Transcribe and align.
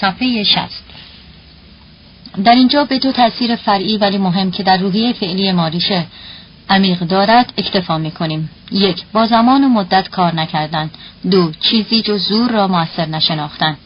صفحه 0.00 0.42
60 0.44 0.86
در 2.44 2.54
اینجا 2.54 2.84
به 2.84 2.98
دو 2.98 3.12
تاثیر 3.12 3.56
فرعی 3.56 3.98
ولی 3.98 4.18
مهم 4.18 4.50
که 4.50 4.62
در 4.62 4.76
روحیه 4.76 5.12
فعلی 5.12 5.52
ماریشه 5.52 6.06
عمیق 6.70 6.98
دارد 6.98 7.52
اکتفا 7.58 7.98
می 7.98 8.10
کنیم. 8.10 8.50
یک 8.72 9.04
با 9.12 9.26
زمان 9.26 9.64
و 9.64 9.68
مدت 9.68 10.08
کار 10.08 10.34
نکردن 10.34 10.90
دو 11.30 11.52
چیزی 11.60 12.02
جز 12.02 12.22
زور 12.22 12.50
را 12.50 12.68
موثر 12.68 13.06
نشناختن 13.06 13.76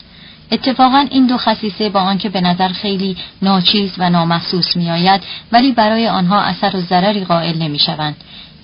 اتفاقا 0.53 1.07
این 1.11 1.27
دو 1.27 1.37
خصیصه 1.37 1.89
با 1.89 2.01
آنکه 2.01 2.29
به 2.29 2.41
نظر 2.41 2.69
خیلی 2.69 3.17
ناچیز 3.43 3.93
و 3.99 4.11
نامحسوس 4.11 4.77
می 4.77 4.91
آید 4.91 5.23
ولی 5.53 5.73
برای 5.73 6.09
آنها 6.09 6.41
اثر 6.41 6.77
و 6.77 6.81
ضرری 6.81 7.25
قائل 7.25 7.59
نمی 7.59 7.79
شوند. 7.79 8.17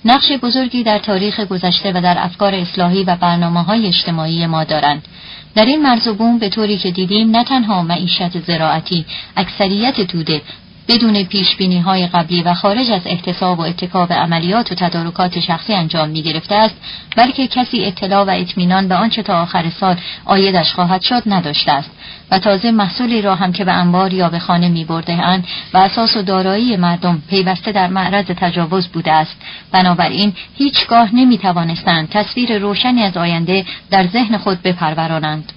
نقش 0.05 0.31
بزرگی 0.31 0.83
در 0.83 0.99
تاریخ 0.99 1.39
گذشته 1.39 1.91
و 1.91 2.01
در 2.01 2.15
افکار 2.19 2.55
اصلاحی 2.55 3.03
و 3.03 3.15
برنامه 3.15 3.63
های 3.63 3.87
اجتماعی 3.87 4.45
ما 4.45 4.63
دارند. 4.63 5.07
در 5.55 5.65
این 5.65 5.81
مرزوبون 5.81 6.39
به 6.39 6.49
طوری 6.49 6.77
که 6.77 6.91
دیدیم 6.91 7.31
نه 7.31 7.43
تنها 7.43 7.81
معیشت 7.81 8.39
زراعتی 8.39 9.05
اکثریت 9.37 10.01
توده 10.01 10.41
بدون 10.87 11.23
پیش 11.23 11.55
بینی 11.55 11.79
های 11.79 12.07
قبلی 12.07 12.41
و 12.41 12.53
خارج 12.53 12.91
از 12.91 13.01
احتساب 13.05 13.59
و 13.59 13.61
اتکاب 13.61 14.13
عملیات 14.13 14.71
و 14.71 14.75
تدارکات 14.75 15.39
شخصی 15.39 15.73
انجام 15.73 16.09
می 16.09 16.21
گرفته 16.21 16.55
است 16.55 16.75
بلکه 17.15 17.47
کسی 17.47 17.85
اطلاع 17.85 18.25
و 18.25 18.29
اطمینان 18.29 18.87
به 18.87 18.95
آنچه 18.95 19.23
تا 19.23 19.41
آخر 19.41 19.69
سال 19.79 19.95
آیدش 20.25 20.73
خواهد 20.73 21.01
شد 21.01 21.23
نداشته 21.25 21.71
است. 21.71 21.91
و 22.31 22.39
تازه 22.39 22.71
محصولی 22.71 23.21
را 23.21 23.35
هم 23.35 23.51
که 23.51 23.65
به 23.65 23.71
انبار 23.71 24.13
یا 24.13 24.29
به 24.29 24.39
خانه 24.39 24.69
می 24.69 24.85
برده 24.85 25.13
اند 25.13 25.47
و 25.73 25.77
اساس 25.77 26.17
و 26.17 26.21
دارایی 26.21 26.77
مردم 26.77 27.21
پیوسته 27.29 27.71
در 27.71 27.87
معرض 27.87 28.25
تجاوز 28.25 28.87
بوده 28.87 29.11
است. 29.11 29.35
بنابراین 29.71 30.33
هیچگاه 30.57 31.15
نمی 31.15 31.37
توانستند 31.37 32.09
تصویر 32.09 32.57
روشنی 32.59 33.03
از 33.03 33.17
آینده 33.17 33.65
در 33.91 34.07
ذهن 34.07 34.37
خود 34.37 34.61
بپرورانند. 34.61 35.53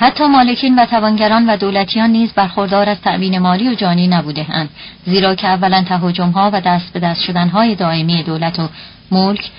حتی 0.00 0.26
مالکین 0.26 0.78
و 0.78 0.86
توانگران 0.86 1.50
و 1.50 1.56
دولتیان 1.56 2.10
نیز 2.10 2.32
برخوردار 2.32 2.88
از 2.88 3.00
تأمین 3.00 3.38
مالی 3.38 3.68
و 3.68 3.74
جانی 3.74 4.08
نبوده 4.08 4.46
اند. 4.50 4.68
زیرا 5.06 5.34
که 5.34 5.48
اولا 5.48 5.84
ها 6.34 6.50
و 6.52 6.60
دست 6.60 6.92
به 6.92 7.00
دست 7.00 7.30
های 7.30 7.74
دائمی 7.74 8.22
دولت 8.22 8.58
و 8.58 8.68
ملک 9.10 9.50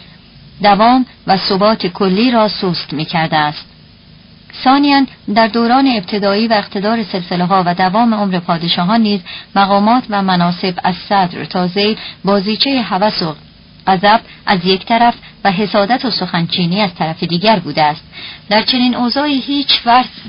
دوام 0.63 1.05
و 1.27 1.37
ثبات 1.37 1.87
کلی 1.87 2.31
را 2.31 2.47
سست 2.47 2.93
می 2.93 3.05
کرده 3.05 3.37
است. 3.37 3.65
ثانیا 4.63 5.05
در 5.35 5.47
دوران 5.47 5.87
ابتدایی 5.87 6.47
و 6.47 6.53
اقتدار 6.53 7.03
سلسله 7.03 7.45
ها 7.45 7.63
و 7.65 7.73
دوام 7.73 8.13
عمر 8.13 8.39
پادشاهان 8.39 9.01
نیز 9.01 9.21
مقامات 9.55 10.03
و 10.09 10.21
مناسب 10.21 10.73
از 10.83 10.95
صدر 11.09 11.45
تا 11.45 11.67
زیل 11.67 11.97
بازیچه 12.25 12.81
هوس 12.81 13.21
و 13.21 13.35
غضب 13.87 14.19
از 14.45 14.65
یک 14.65 14.85
طرف 14.85 15.15
و 15.43 15.51
حسادت 15.51 16.05
و 16.05 16.11
سخنچینی 16.11 16.81
از 16.81 16.95
طرف 16.95 17.23
دیگر 17.23 17.59
بوده 17.59 17.83
است. 17.83 18.03
در 18.49 18.61
چنین 18.61 18.95
اوضاعی 18.95 19.39
هیچ 19.39 19.79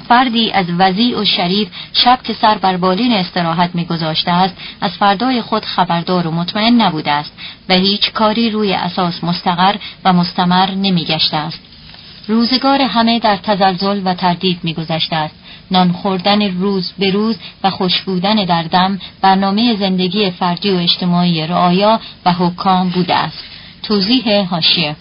فردی 0.08 0.53
از 0.53 0.67
وضیع 0.78 1.19
و 1.19 1.25
شریف 1.25 1.69
شب 1.92 2.19
که 2.23 2.33
سر 2.33 2.58
بر 2.58 2.77
بالین 2.77 3.12
استراحت 3.12 3.70
میگذاشته 3.75 4.30
است 4.30 4.55
از 4.80 4.91
فردای 4.91 5.42
خود 5.42 5.64
خبردار 5.64 6.27
و 6.27 6.30
مطمئن 6.30 6.80
نبوده 6.80 7.11
است 7.11 7.33
و 7.69 7.75
هیچ 7.75 8.12
کاری 8.12 8.50
روی 8.50 8.73
اساس 8.73 9.25
مستقر 9.25 9.77
و 10.05 10.12
مستمر 10.12 10.70
نمیگشته 10.70 11.36
است. 11.36 11.61
روزگار 12.28 12.83
همه 12.83 13.19
در 13.19 13.36
تزلزل 13.36 14.00
و 14.05 14.14
تردید 14.14 14.58
میگذشته 14.62 15.17
است. 15.17 15.41
نان 15.70 15.92
خوردن 15.92 16.60
روز 16.60 16.92
به 16.98 17.10
روز 17.10 17.36
و 17.64 17.70
خوش 17.70 18.00
بودن 18.00 18.34
در 18.34 18.62
دم 18.62 18.98
برنامه 19.20 19.77
زندگی 19.77 20.30
فردی 20.30 20.70
و 20.70 20.77
اجتماعی 20.77 21.46
رعایا 21.46 22.00
و 22.24 22.32
حکام 22.32 22.88
بوده 22.88 23.14
است. 23.14 23.44
توضیح 23.83 24.48
هاشیه 24.48 24.96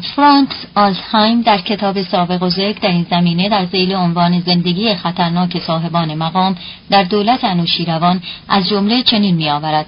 فرانکس 0.00 0.56
آلزهایم 0.74 1.42
در 1.42 1.58
کتاب 1.58 2.02
سابق 2.02 2.42
و 2.42 2.48
ذکر 2.48 2.78
در 2.80 2.88
این 2.88 3.06
زمینه 3.10 3.48
در 3.48 3.66
زیل 3.66 3.94
عنوان 3.94 4.40
زندگی 4.40 4.94
خطرناک 4.94 5.58
صاحبان 5.58 6.14
مقام 6.14 6.56
در 6.90 7.02
دولت 7.02 7.44
انوشیروان 7.44 8.22
از 8.48 8.68
جمله 8.68 9.02
چنین 9.02 9.34
میآورد. 9.34 9.86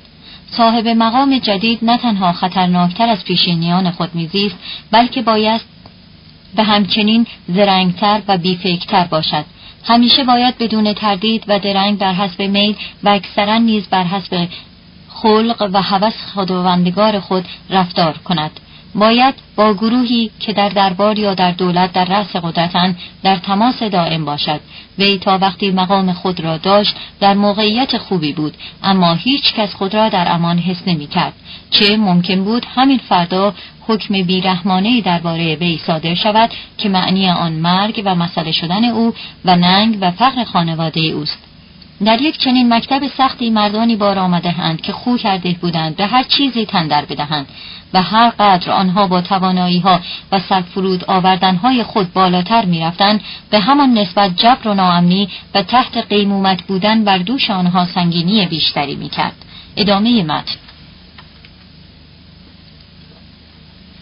صاحب 0.50 0.88
مقام 0.88 1.38
جدید 1.38 1.78
نه 1.82 1.98
تنها 1.98 2.32
خطرناکتر 2.32 3.08
از 3.08 3.24
پیشینیان 3.24 3.90
خود 3.90 4.14
میزیست 4.14 4.56
بلکه 4.90 5.22
باید 5.22 5.60
به 6.54 6.62
همچنین 6.62 7.26
زرنگتر 7.48 8.22
و 8.28 8.38
بیفکتر 8.38 9.04
باشد. 9.04 9.44
همیشه 9.84 10.24
باید 10.24 10.58
بدون 10.58 10.92
تردید 10.92 11.44
و 11.48 11.58
درنگ 11.58 11.98
بر 11.98 12.12
حسب 12.12 12.42
میل 12.42 12.76
و 13.02 13.08
اکثرا 13.08 13.56
نیز 13.56 13.88
بر 13.88 14.04
حسب 14.04 14.48
خلق 15.08 15.68
و 15.72 15.82
هوس 15.82 16.14
خداوندگار 16.34 17.20
خود 17.20 17.44
رفتار 17.70 18.18
کند. 18.18 18.60
باید 18.94 19.34
با 19.56 19.74
گروهی 19.74 20.30
که 20.40 20.52
در 20.52 20.68
دربار 20.68 21.18
یا 21.18 21.34
در 21.34 21.50
دولت 21.50 21.92
در 21.92 22.04
رأس 22.04 22.36
قدرتن 22.36 22.96
در 23.22 23.36
تماس 23.36 23.82
دائم 23.82 24.24
باشد. 24.24 24.60
وی 24.98 25.18
تا 25.18 25.38
وقتی 25.38 25.70
مقام 25.70 26.12
خود 26.12 26.40
را 26.40 26.56
داشت 26.56 26.96
در 27.20 27.34
موقعیت 27.34 27.98
خوبی 27.98 28.32
بود 28.32 28.56
اما 28.82 29.14
هیچ 29.14 29.54
کس 29.54 29.74
خود 29.74 29.94
را 29.94 30.08
در 30.08 30.32
امان 30.32 30.58
حس 30.58 30.82
نمی 30.86 31.06
کرد. 31.06 31.32
چه 31.70 31.96
ممکن 31.96 32.44
بود 32.44 32.66
همین 32.74 32.98
فردا 32.98 33.54
حکم 33.80 34.22
بیرحمانه 34.22 35.00
درباره 35.00 35.54
وی 35.54 35.80
صادر 35.86 36.14
شود 36.14 36.50
که 36.78 36.88
معنی 36.88 37.30
آن 37.30 37.52
مرگ 37.52 38.02
و 38.04 38.14
مسئله 38.14 38.52
شدن 38.52 38.84
او 38.84 39.14
و 39.44 39.56
ننگ 39.56 39.98
و 40.00 40.10
فقر 40.10 40.44
خانواده 40.44 41.00
اوست. 41.00 41.49
در 42.04 42.20
یک 42.20 42.38
چنین 42.38 42.74
مکتب 42.74 43.08
سختی 43.18 43.50
مردانی 43.50 43.96
بار 43.96 44.18
آمده 44.18 44.50
هند 44.50 44.80
که 44.80 44.92
خو 44.92 45.16
کرده 45.16 45.56
بودند 45.60 45.96
به 45.96 46.06
هر 46.06 46.22
چیزی 46.22 46.66
تندر 46.66 47.04
بدهند 47.04 47.46
و 47.94 48.02
هر 48.02 48.30
قدر 48.30 48.70
آنها 48.70 49.06
با 49.06 49.20
توانایی 49.20 49.78
ها 49.78 50.00
و 50.32 50.40
سرفرود 50.40 51.04
آوردن 51.04 51.56
های 51.56 51.82
خود 51.82 52.12
بالاتر 52.12 52.64
می‌رفتند 52.64 53.20
به 53.50 53.60
همان 53.60 53.98
نسبت 53.98 54.36
جبر 54.36 54.68
و 54.68 54.74
ناامنی 54.74 55.28
و 55.54 55.62
تحت 55.62 55.96
قیمومت 55.96 56.62
بودن 56.62 57.04
بر 57.04 57.18
دوش 57.18 57.50
آنها 57.50 57.84
سنگینی 57.84 58.46
بیشتری 58.46 58.96
می‌کرد. 58.96 59.44
ادامه 59.76 60.22
متن. 60.22 60.69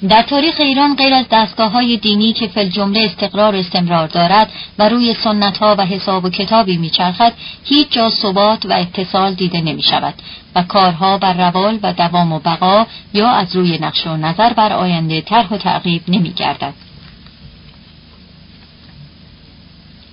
در 0.02 0.22
تاریخ 0.22 0.54
ایران 0.58 0.96
غیر 0.96 1.14
از 1.14 1.26
دستگاه 1.30 1.70
های 1.70 1.96
دینی 1.96 2.32
که 2.32 2.48
فل 2.48 2.68
جمله 2.68 3.00
استقرار 3.00 3.56
استمرار 3.56 4.06
دارد 4.08 4.52
و 4.78 4.88
روی 4.88 5.14
سنت 5.14 5.58
ها 5.58 5.74
و 5.78 5.84
حساب 5.84 6.24
و 6.24 6.30
کتابی 6.30 6.76
میچرخد 6.76 7.32
هیچ 7.64 7.90
جا 7.90 8.10
ثبات 8.10 8.66
و 8.66 8.72
اتصال 8.72 9.34
دیده 9.34 9.60
نمی 9.60 9.82
شود 9.82 10.14
و 10.54 10.62
کارها 10.62 11.18
بر 11.18 11.50
روال 11.50 11.78
و 11.82 11.92
دوام 11.92 12.32
و 12.32 12.38
بقا 12.38 12.86
یا 13.14 13.28
از 13.28 13.56
روی 13.56 13.78
نقش 13.78 14.06
و 14.06 14.16
نظر 14.16 14.52
بر 14.52 14.72
آینده 14.72 15.20
طرح 15.20 15.48
و 15.48 15.56
تعقیب 15.56 16.02
نمی 16.08 16.32
گردد. 16.32 16.74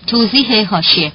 توضیح 0.08 0.70
هاشیه 0.70 1.12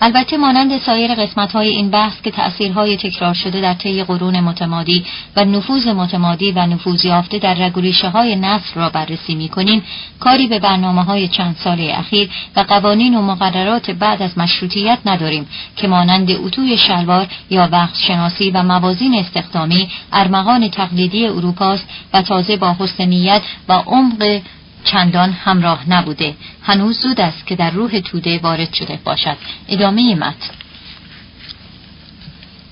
البته 0.00 0.36
مانند 0.36 0.80
سایر 0.80 1.14
قسمت 1.14 1.52
های 1.52 1.68
این 1.68 1.90
بحث 1.90 2.22
که 2.22 2.30
تأثیرهای 2.30 2.96
تکرار 2.96 3.34
شده 3.34 3.60
در 3.60 3.74
طی 3.74 4.04
قرون 4.04 4.40
متمادی 4.40 5.04
و 5.36 5.44
نفوذ 5.44 5.86
متمادی 5.86 6.52
و 6.52 6.66
نفوذ 6.66 7.04
یافته 7.04 7.38
در 7.38 7.54
رگوریشه 7.54 8.08
های 8.08 8.36
نسل 8.36 8.74
را 8.74 8.90
بررسی 8.90 9.34
می 9.34 9.48
کنیم 9.48 9.82
کاری 10.20 10.46
به 10.46 10.58
برنامه 10.58 11.04
های 11.04 11.28
چند 11.28 11.56
سال 11.64 11.90
اخیر 11.90 12.30
و 12.56 12.60
قوانین 12.60 13.14
و 13.14 13.22
مقررات 13.22 13.90
بعد 13.90 14.22
از 14.22 14.38
مشروطیت 14.38 14.98
نداریم 15.06 15.46
که 15.76 15.88
مانند 15.88 16.30
اتوی 16.30 16.78
شلوار 16.78 17.26
یا 17.50 17.68
وقت 17.72 17.96
شناسی 17.96 18.50
و 18.50 18.62
موازین 18.62 19.14
استخدامی 19.14 19.88
ارمغان 20.12 20.68
تقلیدی 20.68 21.26
اروپاست 21.26 21.84
و 22.12 22.22
تازه 22.22 22.56
با 22.56 22.76
حسن 22.78 23.04
نیت 23.04 23.42
و 23.68 23.72
عمق 23.72 24.40
چندان 24.86 25.32
همراه 25.32 25.90
نبوده. 25.90 26.34
هنوز 26.62 26.98
زود 26.98 27.20
است 27.20 27.46
که 27.46 27.56
در 27.56 27.70
روح 27.70 28.00
توده 28.00 28.38
وارد 28.38 28.72
شده 28.72 28.98
باشد. 29.04 29.36
ادامه 29.68 30.14
متن. 30.14 30.50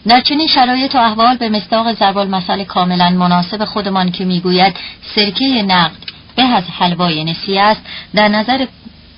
در 0.09 0.21
چنین 0.21 0.47
شرایط 0.47 0.95
و 0.95 0.99
احوال 0.99 1.37
به 1.37 1.49
مستاق 1.49 1.99
زربال 1.99 2.29
مسئله 2.29 2.65
کاملا 2.65 3.11
مناسب 3.11 3.65
خودمان 3.65 4.11
که 4.11 4.25
می‌گوید 4.25 4.77
سرکه 5.15 5.63
نقد 5.63 5.97
به 6.37 6.43
از 6.43 6.65
حلوای 6.79 7.25
نسی 7.25 7.59
است. 7.59 7.81
در 8.15 8.29
نظر 8.29 8.67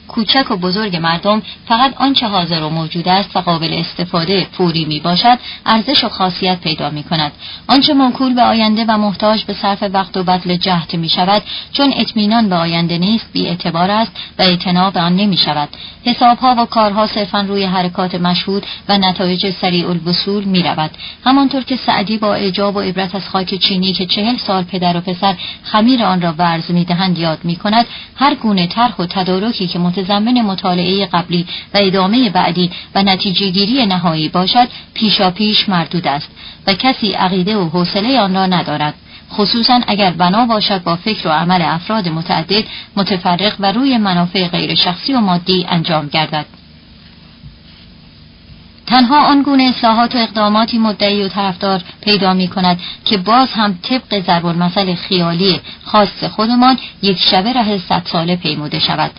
کوچک 0.09 0.51
و 0.51 0.57
بزرگ 0.57 0.97
مردم 0.97 1.43
فقط 1.69 1.95
آنچه 1.97 2.27
حاضر 2.27 2.63
و 2.63 2.69
موجود 2.69 3.09
است 3.09 3.37
و 3.37 3.41
قابل 3.41 3.73
استفاده 3.73 4.47
فوری 4.53 4.85
می 4.85 5.01
باشد 5.01 5.39
ارزش 5.67 6.05
و 6.05 6.09
خاصیت 6.09 6.61
پیدا 6.61 6.91
می 6.91 7.03
کند 7.03 7.33
آنچه 7.69 7.95
منکول 7.95 8.35
به 8.35 8.43
آینده 8.43 8.85
و 8.89 8.99
محتاج 8.99 9.45
به 9.45 9.55
صرف 9.63 9.83
وقت 9.93 10.17
و 10.17 10.23
بدل 10.23 10.57
جهد 10.57 10.97
می 10.97 11.09
شود 11.09 11.43
چون 11.73 11.93
اطمینان 11.97 12.49
به 12.49 12.55
آینده 12.55 12.99
نیست 12.99 13.27
بی 13.33 13.47
اعتبار 13.47 13.91
است 13.91 14.13
و 14.39 14.43
اعتنا 14.43 14.91
به 14.91 15.01
آن 15.01 15.17
نمی 15.17 15.37
شود 15.37 15.69
حسابها 16.05 16.55
و 16.59 16.65
کارها 16.65 17.07
صرفا 17.07 17.41
روی 17.41 17.65
حرکات 17.65 18.15
مشهود 18.15 18.67
و 18.89 18.99
نتایج 18.99 19.51
سریع 19.51 19.89
الوصول 19.89 20.45
می 20.45 20.63
رود 20.63 20.91
همانطور 21.25 21.63
که 21.63 21.77
سعدی 21.77 22.19
با 22.19 22.35
اعجاب 22.35 22.77
و 22.77 22.81
عبرت 22.81 23.15
از 23.15 23.29
خاک 23.29 23.55
چینی 23.55 23.93
که 23.93 24.07
چهل 24.07 24.37
سال 24.37 24.63
پدر 24.63 24.97
و 24.97 25.01
پسر 25.01 25.35
خمیر 25.63 26.05
آن 26.05 26.21
را 26.21 26.35
ورز 26.39 26.71
می 26.71 26.85
دهند 26.85 27.19
یاد 27.19 27.39
می 27.45 27.57
کند 27.57 27.87
هر 28.17 28.35
گونه 28.35 28.67
طرح 28.67 28.97
و 28.99 29.07
تدارکی 29.07 29.67
که 29.67 29.79
متضمن 29.97 30.43
مطالعه 30.43 31.07
قبلی 31.07 31.47
و 31.75 31.79
ادامه 31.81 32.31
بعدی 32.31 32.71
و 32.95 33.03
نتیجه 33.03 33.51
گیری 33.51 33.87
نهایی 33.87 34.29
باشد 34.29 34.69
پیشا 34.95 35.31
پیش 35.31 35.69
مردود 35.69 36.09
است 36.09 36.29
و 36.67 36.75
کسی 36.75 37.13
عقیده 37.13 37.57
و 37.57 37.69
حوصله 37.69 38.21
آن 38.21 38.35
را 38.35 38.47
ندارد. 38.47 38.95
خصوصا 39.31 39.81
اگر 39.87 40.11
بنا 40.11 40.47
باشد 40.47 40.83
با 40.83 40.97
فکر 40.97 41.29
و 41.29 41.31
عمل 41.31 41.63
افراد 41.63 42.09
متعدد 42.09 42.65
متفرق 42.97 43.57
و 43.61 43.73
روی 43.73 43.99
منافع 43.99 44.49
غیر 44.49 44.75
شخصی 44.75 45.13
و 45.13 45.21
مادی 45.21 45.67
انجام 45.69 46.09
گردد. 46.09 46.47
تنها 48.87 49.27
آنگونه 49.27 49.63
اصلاحات 49.63 50.15
و 50.15 50.19
اقداماتی 50.19 50.79
مدعی 50.79 51.23
و 51.23 51.29
طرفدار 51.29 51.83
پیدا 52.01 52.35
می 52.35 52.49
کند 52.49 52.81
که 53.05 53.17
باز 53.17 53.49
هم 53.53 53.79
طبق 53.83 54.27
ضرب 54.27 54.47
المثل 54.47 54.95
خیالی 54.95 55.61
خاص 55.85 56.25
خودمان 56.25 56.79
یک 57.03 57.19
شبه 57.19 57.53
ره 57.53 57.79
صد 57.89 58.03
ساله 58.13 58.37
پیموده 58.37 58.79
شود. 58.79 59.11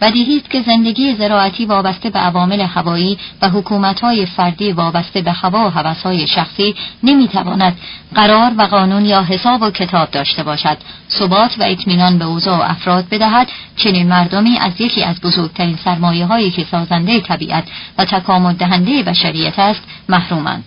بدیهی 0.00 0.36
است 0.36 0.50
که 0.50 0.62
زندگی 0.62 1.14
زراعتی 1.14 1.64
وابسته 1.64 2.10
به 2.10 2.18
عوامل 2.18 2.60
هوایی 2.60 3.18
و 3.42 3.48
حکومتهای 3.48 4.26
فردی 4.26 4.72
وابسته 4.72 5.20
به 5.20 5.32
هوا 5.32 5.66
و 5.66 5.70
هوسهای 5.70 6.26
شخصی 6.26 6.74
نمی‌تواند 7.02 7.78
قرار 8.14 8.52
و 8.58 8.62
قانون 8.62 9.04
یا 9.04 9.22
حساب 9.22 9.62
و 9.62 9.70
کتاب 9.70 10.10
داشته 10.10 10.42
باشد. 10.42 10.76
ثبات 11.10 11.58
و 11.58 11.62
اطمینان 11.62 12.18
به 12.18 12.24
اوضاع 12.24 12.58
و 12.58 12.62
افراد 12.62 13.08
بدهد. 13.10 13.48
چنین 13.76 14.08
مردمی 14.08 14.58
از 14.58 14.72
یکی 14.78 15.02
از 15.02 15.20
بزرگترین 15.20 15.78
سرمایه 15.84 16.26
هایی 16.26 16.50
که 16.50 16.66
سازنده 16.70 17.20
طبیعت 17.20 17.64
و 17.98 18.04
تکامل 18.04 18.52
دهنده 18.52 19.02
بشریت 19.02 19.58
است 19.58 19.82
محرومند. 20.08 20.64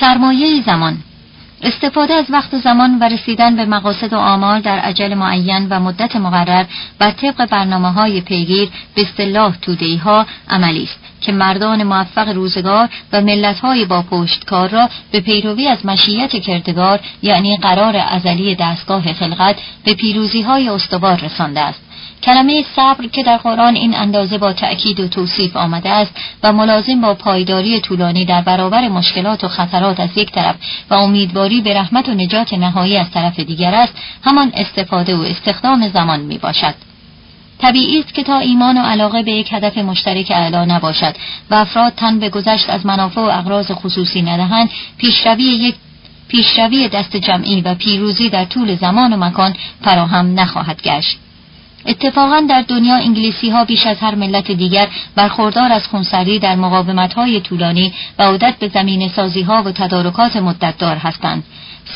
سرمایه 0.00 0.62
زمان. 0.62 0.98
استفاده 1.64 2.14
از 2.14 2.24
وقت 2.30 2.54
و 2.54 2.58
زمان 2.58 2.98
و 2.98 3.04
رسیدن 3.04 3.56
به 3.56 3.64
مقاصد 3.64 4.12
و 4.12 4.16
آمال 4.16 4.60
در 4.60 4.78
عجل 4.78 5.14
معین 5.14 5.66
و 5.70 5.80
مدت 5.80 6.16
مقرر 6.16 6.64
بر 6.98 7.10
طبق 7.10 7.46
برنامه 7.46 7.92
های 7.92 8.20
پیگیر 8.20 8.68
به 8.94 9.02
اصطلاح 9.02 9.56
تودهی 9.62 9.96
ها 9.96 10.26
عملی 10.48 10.82
است 10.82 10.98
که 11.20 11.32
مردان 11.32 11.82
موفق 11.82 12.28
روزگار 12.28 12.88
و 13.12 13.20
ملت 13.20 13.60
های 13.60 13.84
با 13.84 14.02
پشتکار 14.02 14.68
را 14.68 14.88
به 15.10 15.20
پیروی 15.20 15.68
از 15.68 15.86
مشیت 15.86 16.30
کردگار 16.42 17.00
یعنی 17.22 17.56
قرار 17.56 17.96
ازلی 17.96 18.54
دستگاه 18.54 19.12
خلقت 19.12 19.56
به 19.84 19.94
پیروزی 19.94 20.42
های 20.42 20.68
استوار 20.68 21.16
رسانده 21.16 21.60
است. 21.60 21.80
کلمه 22.24 22.64
صبر 22.76 23.06
که 23.06 23.22
در 23.22 23.36
قرآن 23.36 23.74
این 23.74 23.94
اندازه 23.94 24.38
با 24.38 24.52
تأکید 24.52 25.00
و 25.00 25.08
توصیف 25.08 25.56
آمده 25.56 25.90
است 25.90 26.12
و 26.42 26.52
ملازم 26.52 27.00
با 27.00 27.14
پایداری 27.14 27.80
طولانی 27.80 28.24
در 28.24 28.40
برابر 28.40 28.88
مشکلات 28.88 29.44
و 29.44 29.48
خطرات 29.48 30.00
از 30.00 30.10
یک 30.16 30.32
طرف 30.32 30.54
و 30.90 30.94
امیدواری 30.94 31.60
به 31.60 31.74
رحمت 31.74 32.08
و 32.08 32.14
نجات 32.14 32.52
نهایی 32.52 32.96
از 32.96 33.10
طرف 33.10 33.40
دیگر 33.40 33.74
است 33.74 33.94
همان 34.24 34.52
استفاده 34.54 35.16
و 35.16 35.20
استخدام 35.20 35.88
زمان 35.88 36.20
می 36.20 36.38
باشد. 36.38 36.74
طبیعی 37.58 38.00
است 38.00 38.14
که 38.14 38.22
تا 38.22 38.38
ایمان 38.38 38.78
و 38.78 38.80
علاقه 38.80 39.22
به 39.22 39.32
یک 39.32 39.52
هدف 39.52 39.78
مشترک 39.78 40.30
اعلا 40.30 40.64
نباشد 40.64 41.16
و 41.50 41.54
افراد 41.54 41.92
تن 41.96 42.18
به 42.18 42.28
گذشت 42.28 42.70
از 42.70 42.86
منافع 42.86 43.20
و 43.20 43.30
اغراض 43.32 43.70
خصوصی 43.70 44.22
ندهند 44.22 44.70
پیشروی 44.98 45.44
یک 45.44 45.74
پیشروی 46.28 46.88
دست 46.88 47.16
جمعی 47.16 47.60
و 47.60 47.74
پیروزی 47.74 48.30
در 48.30 48.44
طول 48.44 48.76
زمان 48.76 49.12
و 49.12 49.16
مکان 49.16 49.54
فراهم 49.82 50.40
نخواهد 50.40 50.82
گشت 50.82 51.18
اتفاقا 51.86 52.40
در 52.48 52.64
دنیا 52.68 52.96
انگلیسی 52.96 53.50
ها 53.50 53.64
بیش 53.64 53.86
از 53.86 53.96
هر 54.00 54.14
ملت 54.14 54.50
دیگر 54.50 54.88
برخوردار 55.14 55.72
از 55.72 55.86
خونسردی 55.86 56.38
در 56.38 56.56
مقاومت 56.56 57.14
های 57.14 57.40
طولانی 57.40 57.92
و 58.18 58.22
عودت 58.22 58.54
به 58.58 58.68
زمین 58.68 59.08
سازی 59.08 59.42
ها 59.42 59.62
و 59.62 59.70
تدارکات 59.72 60.36
مدتدار 60.36 60.96
هستند. 60.96 61.44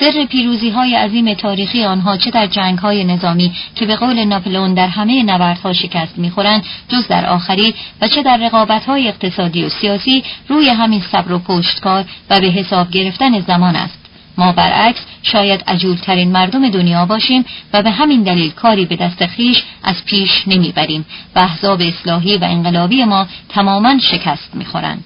سر 0.00 0.24
پیروزی 0.24 0.70
های 0.70 0.94
عظیم 0.94 1.34
تاریخی 1.34 1.84
آنها 1.84 2.16
چه 2.16 2.30
در 2.30 2.46
جنگ 2.46 2.78
های 2.78 3.04
نظامی 3.04 3.52
که 3.74 3.86
به 3.86 3.96
قول 3.96 4.24
ناپلئون 4.24 4.74
در 4.74 4.86
همه 4.86 5.22
نبردها 5.22 5.72
شکست 5.72 6.18
می‌خورند 6.18 6.64
جز 6.88 7.08
در 7.08 7.26
آخری 7.26 7.74
و 8.00 8.08
چه 8.08 8.22
در 8.22 8.36
رقابت 8.36 8.84
های 8.84 9.08
اقتصادی 9.08 9.64
و 9.64 9.68
سیاسی 9.68 10.24
روی 10.48 10.68
همین 10.68 11.02
صبر 11.12 11.32
و 11.32 11.38
پشتکار 11.38 12.04
و 12.30 12.40
به 12.40 12.46
حساب 12.46 12.90
گرفتن 12.90 13.40
زمان 13.40 13.76
است 13.76 13.97
ما 14.38 14.52
برعکس 14.52 15.00
شاید 15.22 15.64
عجولترین 15.66 16.32
مردم 16.32 16.68
دنیا 16.68 17.06
باشیم 17.06 17.44
و 17.72 17.82
به 17.82 17.90
همین 17.90 18.22
دلیل 18.22 18.50
کاری 18.50 18.84
به 18.84 18.96
دست 18.96 19.26
خیش 19.26 19.62
از 19.82 20.04
پیش 20.04 20.48
نمی‌بریم 20.48 21.06
و 21.36 21.38
احزاب 21.38 21.80
اصلاحی 21.82 22.36
و 22.36 22.44
انقلابی 22.44 23.04
ما 23.04 23.26
تماما 23.48 23.98
شکست 23.98 24.54
می‌خورند. 24.54 25.04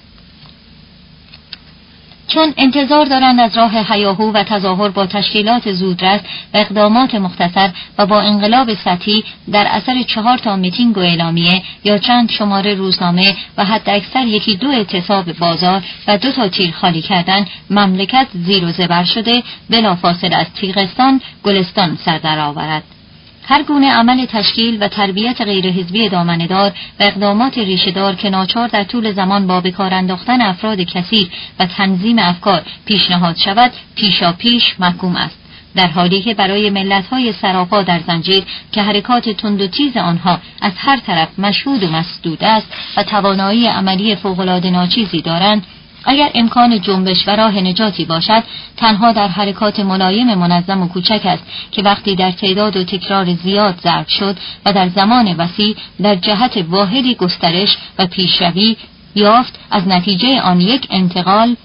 چون 2.29 2.55
انتظار 2.57 3.05
دارند 3.05 3.41
از 3.41 3.57
راه 3.57 3.71
حیاهو 3.71 4.33
و 4.33 4.43
تظاهر 4.43 4.89
با 4.89 5.07
تشکیلات 5.07 5.73
زودرس 5.73 6.21
و 6.55 6.59
اقدامات 6.59 7.15
مختصر 7.15 7.71
و 7.99 8.07
با 8.07 8.21
انقلاب 8.21 8.75
سطحی 8.75 9.25
در 9.53 9.67
اثر 9.71 10.03
چهار 10.03 10.39
تا 10.39 10.57
میتینگ 10.57 10.97
و 10.97 11.01
اعلامیه 11.01 11.63
یا 11.85 11.99
چند 11.99 12.31
شماره 12.31 12.75
روزنامه 12.75 13.37
و 13.57 13.65
حتی 13.65 13.91
اکثر 13.91 14.27
یکی 14.27 14.57
دو 14.57 14.69
اعتصاب 14.69 15.33
بازار 15.33 15.83
و 16.09 16.19
دو 16.19 16.33
تا 16.33 16.49
تیر 16.49 16.73
خالی 16.73 17.03
کردن 17.03 17.47
مملکت 17.71 18.27
زیر 18.33 18.65
و 18.65 18.73
زبر 18.73 19.05
شده 19.05 19.43
بلافاصله 19.71 20.37
از 20.37 20.47
تیغستان 20.61 21.21
گلستان 21.45 21.99
سر 22.05 22.39
آورد. 22.39 23.02
هر 23.45 23.63
گونه 23.63 23.93
عمل 23.93 24.27
تشکیل 24.27 24.83
و 24.83 24.89
تربیت 24.89 25.41
غیرحزبی 25.41 26.09
دامندار 26.09 26.73
و 27.01 27.03
اقدامات 27.03 27.59
ریشهدار 27.59 28.15
که 28.15 28.31
ناچار 28.31 28.69
در 28.69 28.85
طول 28.85 29.13
زمان 29.13 29.47
با 29.47 29.61
بکار 29.61 29.95
انداختن 29.95 30.41
افراد 30.41 30.81
کثیر 30.81 31.29
و 31.59 31.67
تنظیم 31.67 32.19
افکار 32.19 32.63
پیشنهاد 32.85 33.37
شود 33.37 33.73
پیشا 33.95 34.33
پیش 34.33 34.75
محکوم 34.79 35.17
است. 35.17 35.39
در 35.75 35.87
حالی 35.87 36.23
که 36.23 36.35
برای 36.35 36.71
ملتهای 36.71 37.33
سراپا 37.33 37.83
در 37.83 38.01
زنجیر 38.07 38.45
که 38.73 38.83
حرکات 38.83 39.29
تند 39.29 39.61
و 39.61 39.67
تیز 39.67 39.97
آنها 39.97 40.39
از 40.61 40.73
هر 40.77 40.97
طرف 40.97 41.29
مشهود 41.39 41.83
و 41.83 41.91
مسدود 41.91 42.45
است 42.45 42.67
و 42.97 43.03
توانایی 43.03 43.67
عملی 43.67 44.17
فوقالعاده 44.17 44.71
ناچیزی 44.71 45.23
دارند 45.23 45.67
اگر 46.05 46.31
امکان 46.35 46.81
جنبش 46.81 47.29
و 47.29 47.37
راه 47.37 47.61
نجاتی 47.61 48.05
باشد 48.05 48.43
تنها 48.77 49.13
در 49.13 49.29
حرکات 49.29 49.81
ملایم 49.81 50.35
منظم 50.35 50.83
و 50.83 50.89
کوچک 50.89 51.21
است 51.25 51.43
که 51.71 51.83
وقتی 51.83 52.17
در 52.17 52.31
تعداد 52.31 52.77
و 52.77 52.85
تکرار 52.85 53.35
زیاد 53.35 53.81
ضرب 53.83 54.09
شد 54.09 54.37
و 54.67 54.73
در 54.73 54.89
زمان 54.89 55.37
وسیع 55.37 55.77
در 56.03 56.15
جهت 56.15 56.65
واحدی 56.69 57.15
گسترش 57.15 57.77
و 57.99 58.07
پیشروی 58.07 58.77
یافت 59.15 59.59
از 59.71 59.89
نتیجه 59.89 60.41
آن 60.41 60.61
یک 60.61 60.87
انتقال 60.91 61.57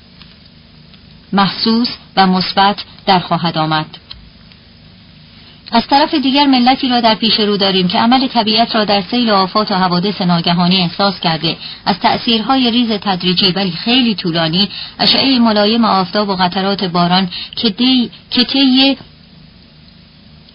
محسوس 1.34 1.90
و 2.18 2.28
مثبت 2.28 2.84
در 3.06 3.20
خواهد 3.20 3.58
آمد. 3.58 3.86
از 5.72 5.88
طرف 5.88 6.14
دیگر 6.14 6.46
ملتی 6.46 6.90
را 6.90 7.02
در 7.02 7.16
پیش 7.16 7.40
رو 7.40 7.58
داریم 7.58 7.88
که 7.88 7.98
عمل 7.98 8.28
طبیعت 8.28 8.76
را 8.76 8.86
در 8.86 9.02
سیل 9.02 9.30
آفات 9.30 9.72
و 9.72 9.76
حوادث 9.76 10.22
ناگهانی 10.22 10.78
احساس 10.78 11.20
کرده. 11.20 11.58
از 11.86 12.00
تأثیرهای 12.00 12.72
ریز 12.72 12.92
تدریجی 12.92 13.52
ولی 13.52 13.72
خیلی 13.72 14.16
طولانی 14.16 14.70
اشعه 15.00 15.40
ملایم 15.40 15.86
آفتاب 15.86 16.30
و 16.30 16.36
قطرات 16.36 16.84
باران 16.84 17.30
که 17.56 17.70
طی 17.70 18.98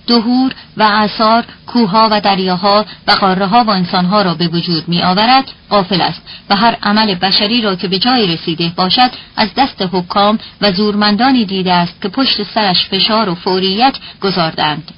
دهور 0.06 0.53
و 0.76 0.82
اثار 0.82 1.44
کوها 1.66 2.09
و 2.11 2.21
دریاها 2.21 2.87
و 3.07 3.12
قاره 3.12 3.47
ها 3.47 3.64
و 3.64 3.71
انسانها 3.71 4.23
را 4.23 4.35
به 4.35 4.49
وجود 4.49 4.88
می 4.88 5.02
آورد 5.02 5.45
قافل 5.69 6.00
است 6.00 6.23
و 6.50 6.57
هر 6.57 6.76
عمل 6.83 7.14
بشری 7.14 7.62
را 7.62 7.76
که 7.76 7.88
به 7.88 7.99
جای 7.99 8.26
رسیده 8.26 8.73
باشد 8.76 9.11
از 9.37 9.49
دست 9.57 9.83
حکام 9.92 10.38
و 10.61 10.73
زورمندانی 10.73 11.45
دیده 11.45 11.73
است 11.73 12.02
که 12.02 12.09
پشت 12.09 12.42
سرش 12.54 12.88
فشار 12.90 13.28
و 13.28 13.35
فوریت 13.35 13.95
گذاردند. 14.21 14.92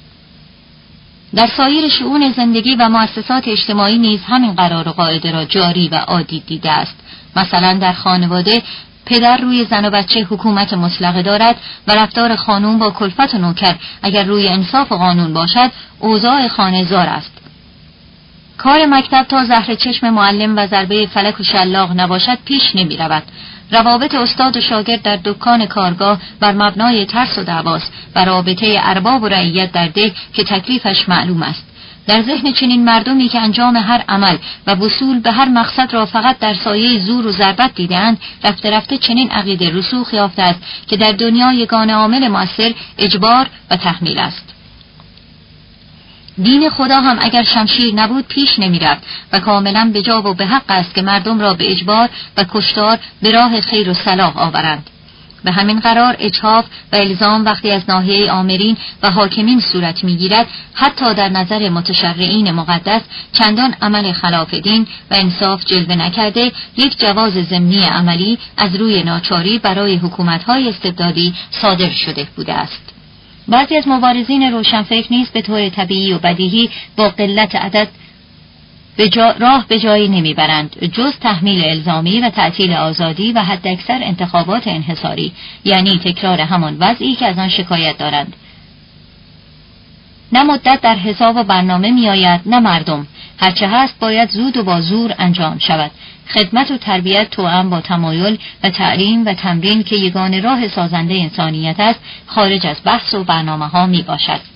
در 1.35 1.47
سایر 1.57 1.89
شعون 1.89 2.31
زندگی 2.31 2.75
و 2.75 2.89
مؤسسات 2.89 3.47
اجتماعی 3.47 3.97
نیز 3.97 4.19
همین 4.27 4.53
قرار 4.53 4.87
و 4.87 4.91
قاعده 4.91 5.31
را 5.31 5.45
جاری 5.45 5.87
و 5.87 5.95
عادی 5.95 6.39
دیده 6.39 6.71
است. 6.71 6.95
مثلا 7.35 7.73
در 7.73 7.93
خانواده 7.93 8.63
پدر 9.05 9.37
روی 9.37 9.65
زن 9.65 9.85
و 9.85 9.89
بچه 9.89 10.23
حکومت 10.23 10.73
مطلقه 10.73 11.21
دارد 11.21 11.55
و 11.87 11.91
رفتار 11.91 12.35
خانوم 12.35 12.79
با 12.79 12.91
کلفت 12.91 13.35
و 13.35 13.37
نوکر 13.37 13.75
اگر 14.03 14.23
روی 14.23 14.47
انصاف 14.47 14.91
و 14.91 14.97
قانون 14.97 15.33
باشد 15.33 15.71
اوضاع 15.99 16.47
خانه 16.47 16.83
زار 16.83 17.07
است. 17.07 17.31
کار 18.57 18.85
مکتب 18.85 19.23
تا 19.23 19.45
زهر 19.45 19.75
چشم 19.75 20.09
معلم 20.09 20.57
و 20.57 20.67
ضربه 20.67 21.07
فلک 21.07 21.39
و 21.39 21.43
شلاق 21.43 21.91
نباشد 21.99 22.37
پیش 22.45 22.75
نمی 22.75 22.97
رود. 22.97 23.23
روابط 23.71 24.15
استاد 24.15 24.57
و 24.57 24.61
شاگرد 24.61 25.01
در 25.01 25.19
دکان 25.23 25.65
کارگاه 25.65 26.19
بر 26.39 26.51
مبنای 26.51 27.05
ترس 27.05 27.37
و 27.37 27.43
دعواست 27.43 27.93
و 28.15 28.25
رابطه 28.25 28.79
ارباب 28.83 29.23
و 29.23 29.27
رعیت 29.27 29.71
در 29.71 29.87
ده 29.87 30.13
که 30.33 30.43
تکلیفش 30.43 31.09
معلوم 31.09 31.43
است. 31.43 31.63
در 32.07 32.21
ذهن 32.21 32.53
چنین 32.53 32.85
مردمی 32.85 33.29
که 33.29 33.39
انجام 33.39 33.75
هر 33.75 34.03
عمل 34.09 34.37
و 34.67 34.75
وصول 34.75 35.19
به 35.19 35.31
هر 35.31 35.49
مقصد 35.49 35.93
را 35.93 36.05
فقط 36.05 36.39
در 36.39 36.53
سایه 36.53 36.99
زور 36.99 37.27
و 37.27 37.31
ضربت 37.31 37.75
دیدند 37.75 38.17
رفته 38.43 38.71
رفته 38.71 38.97
چنین 38.97 39.31
عقیده 39.31 39.69
رسوخ 39.69 40.13
یافته 40.13 40.41
است 40.41 40.59
که 40.87 40.97
در 40.97 41.11
دنیا 41.11 41.53
یگان 41.53 41.89
عامل 41.89 42.27
موثر 42.27 42.73
اجبار 42.97 43.47
و 43.71 43.75
تحمیل 43.75 44.19
است. 44.19 44.54
دین 46.43 46.69
خدا 46.69 47.01
هم 47.01 47.17
اگر 47.21 47.43
شمشیر 47.43 47.93
نبود 47.95 48.27
پیش 48.27 48.59
نمی‌رفت 48.59 49.03
و 49.31 49.39
کاملا 49.39 49.91
به 49.93 50.01
جا 50.01 50.21
و 50.21 50.33
به 50.33 50.45
حق 50.45 50.63
است 50.69 50.93
که 50.95 51.01
مردم 51.01 51.39
را 51.39 51.53
به 51.53 51.71
اجبار 51.71 52.09
و 52.37 52.45
کشتار 52.49 52.99
به 53.21 53.31
راه 53.31 53.61
خیر 53.61 53.89
و 53.89 53.93
صلاح 53.93 54.37
آورند. 54.37 54.89
به 55.43 55.51
همین 55.51 55.79
قرار 55.79 56.15
اچاف 56.19 56.65
و 56.93 56.95
الزام 56.95 57.45
وقتی 57.45 57.71
از 57.71 57.81
ناحیه 57.87 58.31
آمرین 58.31 58.77
و 59.03 59.11
حاکمین 59.11 59.59
صورت 59.59 60.03
می‌گیرد 60.03 60.47
حتی 60.73 61.13
در 61.13 61.29
نظر 61.29 61.69
متشرعین 61.69 62.51
مقدس 62.51 63.01
چندان 63.33 63.75
عمل 63.81 64.11
خلاف 64.11 64.53
دین 64.53 64.87
و 65.11 65.15
انصاف 65.17 65.65
جلوه 65.65 65.95
نکرده 65.95 66.51
یک 66.77 66.99
جواز 66.99 67.33
ضمنی 67.33 67.83
عملی 67.83 68.37
از 68.57 68.75
روی 68.75 69.03
ناچاری 69.03 69.59
برای 69.59 69.95
حکومتهای 69.95 70.69
استبدادی 70.69 71.33
صادر 71.51 71.89
شده 71.89 72.27
بوده 72.35 72.53
است. 72.53 72.84
بعضی 73.47 73.77
از 73.77 73.87
مبارزین 73.87 74.43
روشنفکر 74.53 75.07
نیز 75.11 75.29
به 75.29 75.41
طور 75.41 75.69
طبیعی 75.69 76.13
و 76.13 76.19
بدیهی 76.19 76.69
با 76.97 77.09
قلت 77.09 77.55
عدد 77.55 77.87
به 78.97 79.09
جا 79.09 79.31
راه 79.31 79.65
به 79.67 79.79
جایی 79.79 80.07
نمی‌برند 80.07 80.91
جز 80.93 81.13
تحمیل 81.21 81.63
الزامی 81.63 82.21
و 82.21 82.29
تعطیل 82.29 82.73
آزادی 82.73 83.31
و 83.31 83.39
حداکثر 83.39 83.99
انتخابات 84.03 84.67
انحصاری 84.67 85.31
یعنی 85.65 85.99
تکرار 86.03 86.41
همان 86.41 86.77
وضعی 86.79 87.15
که 87.15 87.25
از 87.25 87.37
آن 87.37 87.49
شکایت 87.49 87.97
دارند. 87.97 88.35
نه 90.31 90.43
مدت 90.43 90.81
در 90.81 90.95
حساب 90.95 91.35
و 91.35 91.43
برنامه 91.43 91.91
میآید 91.91 92.41
نه 92.45 92.59
مردم 92.59 93.07
هرچه 93.39 93.67
هست 93.67 93.99
باید 93.99 94.29
زود 94.29 94.57
و 94.57 94.63
با 94.63 94.81
زور 94.81 95.15
انجام 95.19 95.59
شود 95.59 95.91
خدمت 96.33 96.71
و 96.71 96.77
تربیت 96.77 97.29
توأم 97.29 97.69
با 97.69 97.81
تمایل 97.81 98.37
و 98.63 98.69
تعلیم 98.69 99.25
و 99.25 99.33
تمرین 99.33 99.83
که 99.83 99.95
یگان 99.95 100.43
راه 100.43 100.67
سازنده 100.67 101.13
انسانیت 101.13 101.79
است 101.79 101.99
خارج 102.25 102.67
از 102.67 102.77
بحث 102.85 103.13
و 103.13 103.23
برنامه 103.23 103.67
ها 103.67 103.85
می 103.85 104.01
باشد. 104.01 104.54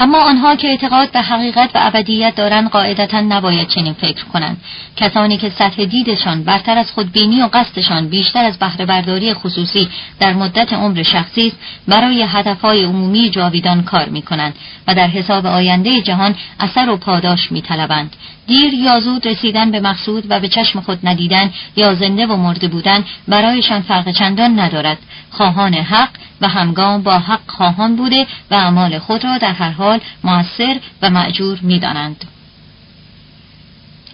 اما 0.00 0.22
آنها 0.22 0.56
که 0.56 0.68
اعتقاد 0.68 1.10
به 1.12 1.20
حقیقت 1.20 1.70
و 1.74 1.78
ابدیت 1.82 2.34
دارند 2.34 2.70
قاعدتا 2.70 3.20
نباید 3.20 3.68
چنین 3.68 3.92
فکر 3.92 4.24
کنند 4.24 4.60
کسانی 4.96 5.36
که 5.36 5.50
سطح 5.58 5.84
دیدشان 5.84 6.44
برتر 6.44 6.78
از 6.78 6.90
خودبینی 6.90 7.42
و 7.42 7.48
قصدشان 7.52 8.08
بیشتر 8.08 8.44
از 8.44 8.58
بهره 8.58 8.86
برداری 8.86 9.34
خصوصی 9.34 9.88
در 10.20 10.32
مدت 10.32 10.72
عمر 10.72 11.02
شخصی 11.02 11.46
است 11.46 11.56
برای 11.88 12.22
هدفهای 12.22 12.84
عمومی 12.84 13.30
جاویدان 13.30 13.82
کار 13.82 14.08
می 14.08 14.22
کنند 14.22 14.54
و 14.86 14.94
در 14.94 15.06
حساب 15.06 15.46
آینده 15.46 16.00
جهان 16.00 16.34
اثر 16.60 16.90
و 16.90 16.96
پاداش 16.96 17.52
می 17.52 17.62
طلبند. 17.62 18.16
دیر 18.46 18.74
یا 18.74 19.00
زود 19.00 19.28
رسیدن 19.28 19.70
به 19.70 19.80
مقصود 19.80 20.24
و 20.28 20.40
به 20.40 20.48
چشم 20.48 20.80
خود 20.80 20.98
ندیدن 21.02 21.52
یا 21.76 21.94
زنده 21.94 22.26
و 22.26 22.36
مرده 22.36 22.68
بودن 22.68 23.04
برایشان 23.28 23.82
فرق 23.82 24.10
چندان 24.10 24.60
ندارد 24.60 24.98
خواهان 25.30 25.74
حق 25.74 26.08
و 26.40 26.48
همگام 26.48 27.02
با 27.02 27.18
حق 27.18 27.40
خواهان 27.46 27.96
بوده 27.96 28.26
و 28.50 28.54
اعمال 28.54 28.98
خود 28.98 29.24
را 29.24 29.38
در 29.38 29.52
هر 29.52 29.70
حال 29.70 30.00
موثر 30.24 30.80
و 31.02 31.10
معجور 31.10 31.58
می‌دانند. 31.62 32.24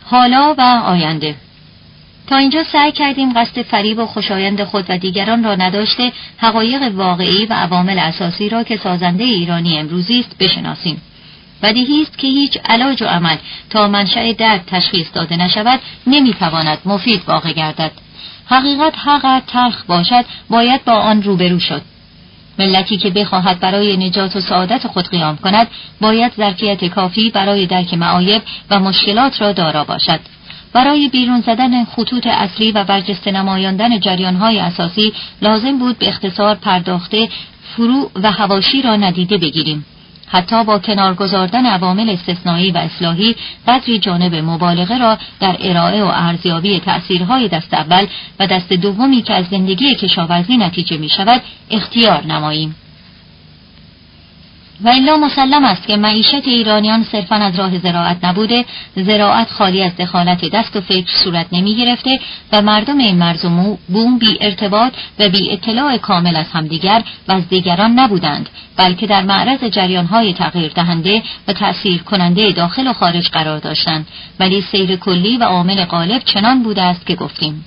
حالا 0.04 0.54
و 0.58 0.60
آینده. 0.86 1.34
تا 2.26 2.36
اینجا 2.36 2.64
سعی 2.64 2.92
کردیم 2.92 3.32
قصد 3.32 3.62
فریب 3.62 3.98
و 3.98 4.06
خوشایند 4.06 4.64
خود 4.64 4.84
و 4.88 4.98
دیگران 4.98 5.44
را 5.44 5.54
نداشته 5.54 6.12
حقایق 6.38 6.94
واقعی 6.94 7.46
و 7.46 7.52
عوامل 7.52 7.98
اساسی 7.98 8.48
را 8.48 8.62
که 8.62 8.76
سازنده 8.76 9.24
ایرانی 9.24 9.78
امروزی 9.78 10.20
است 10.20 10.38
بشناسیم. 10.38 11.02
بدیهی 11.62 12.02
است 12.02 12.18
که 12.18 12.26
هیچ 12.26 12.58
علاج 12.64 13.02
و 13.02 13.06
عمل 13.06 13.36
تا 13.70 13.88
منشأ 13.88 14.32
درد 14.32 14.64
تشخیص 14.66 15.06
داده 15.14 15.36
نشود 15.36 15.80
نمی‌تواند 16.06 16.78
مفید 16.84 17.22
واقع 17.26 17.52
گردد. 17.52 17.92
حقیقت 18.46 18.92
هر 18.96 19.40
تلخ 19.46 19.84
باشد 19.84 20.24
باید 20.50 20.84
با 20.84 20.92
آن 20.92 21.22
روبرو 21.22 21.58
شد. 21.58 21.82
ملتی 22.58 22.96
که 22.96 23.10
بخواهد 23.10 23.60
برای 23.60 23.96
نجات 23.96 24.36
و 24.36 24.40
سعادت 24.40 24.86
خود 24.86 25.08
قیام 25.08 25.36
کند 25.36 25.66
باید 26.00 26.32
ظرفیت 26.36 26.84
کافی 26.84 27.30
برای 27.30 27.66
درک 27.66 27.94
معایب 27.94 28.42
و 28.70 28.80
مشکلات 28.80 29.40
را 29.40 29.52
دارا 29.52 29.84
باشد. 29.84 30.20
برای 30.72 31.08
بیرون 31.08 31.40
زدن 31.40 31.84
خطوط 31.84 32.26
اصلی 32.26 32.72
و 32.72 32.84
برجسته 32.84 33.30
نمایاندن 33.30 34.00
جریانهای 34.00 34.58
اساسی 34.58 35.12
لازم 35.42 35.78
بود 35.78 35.98
به 35.98 36.08
اختصار 36.08 36.54
پرداخته 36.54 37.28
فرو 37.76 38.10
و 38.22 38.32
هواشی 38.32 38.82
را 38.82 38.96
ندیده 38.96 39.38
بگیریم. 39.38 39.86
حتی 40.34 40.64
با 40.64 40.78
کنار 40.78 41.14
گذاردن 41.14 41.66
عوامل 41.66 42.10
استثنایی 42.10 42.70
و 42.70 42.76
اصلاحی 42.76 43.36
قدری 43.68 43.98
جانب 43.98 44.34
مبالغه 44.34 44.98
را 44.98 45.18
در 45.40 45.56
ارائه 45.60 46.04
و 46.04 46.10
ارزیابی 46.14 46.80
تأثیرهای 46.80 47.48
دست 47.48 47.74
اول 47.74 48.06
و 48.40 48.46
دست 48.46 48.72
دومی 48.72 49.22
که 49.22 49.34
از 49.34 49.46
زندگی 49.50 49.94
کشاورزی 49.94 50.56
نتیجه 50.56 50.96
می 50.96 51.08
شود 51.08 51.42
اختیار 51.70 52.26
نماییم. 52.26 52.76
و 54.80 54.88
الا 54.88 55.16
مسلم 55.16 55.64
است 55.64 55.86
که 55.86 55.96
معیشت 55.96 56.48
ایرانیان 56.48 57.04
صرفا 57.12 57.36
از 57.36 57.58
راه 57.58 57.78
زراعت 57.78 58.24
نبوده 58.24 58.64
زراعت 58.96 59.50
خالی 59.50 59.82
از 59.82 59.96
دخالت 59.96 60.44
دست 60.44 60.76
و 60.76 60.80
فکر 60.80 61.12
صورت 61.24 61.46
نمی 61.52 61.76
گرفته 61.76 62.20
و 62.52 62.62
مردم 62.62 62.98
این 62.98 63.16
مرز 63.16 63.44
و 63.44 63.78
بوم 63.88 64.18
بی 64.18 64.38
ارتباط 64.40 64.92
و 65.18 65.28
بی 65.28 65.50
اطلاع 65.50 65.96
کامل 65.96 66.36
از 66.36 66.46
همدیگر 66.52 67.02
و 67.28 67.32
از 67.32 67.48
دیگران 67.48 67.90
نبودند 67.90 68.48
بلکه 68.76 69.06
در 69.06 69.22
معرض 69.22 69.64
جریانهای 69.64 70.32
تغییر 70.32 70.72
دهنده 70.72 71.22
و 71.48 71.52
تأثیر 71.52 72.02
کننده 72.02 72.52
داخل 72.52 72.86
و 72.86 72.92
خارج 72.92 73.28
قرار 73.28 73.58
داشتند. 73.58 74.06
ولی 74.40 74.60
سیر 74.60 74.96
کلی 74.96 75.36
و 75.36 75.44
عامل 75.44 75.84
غالب 75.84 76.22
چنان 76.24 76.62
بوده 76.62 76.82
است 76.82 77.06
که 77.06 77.14
گفتیم. 77.14 77.64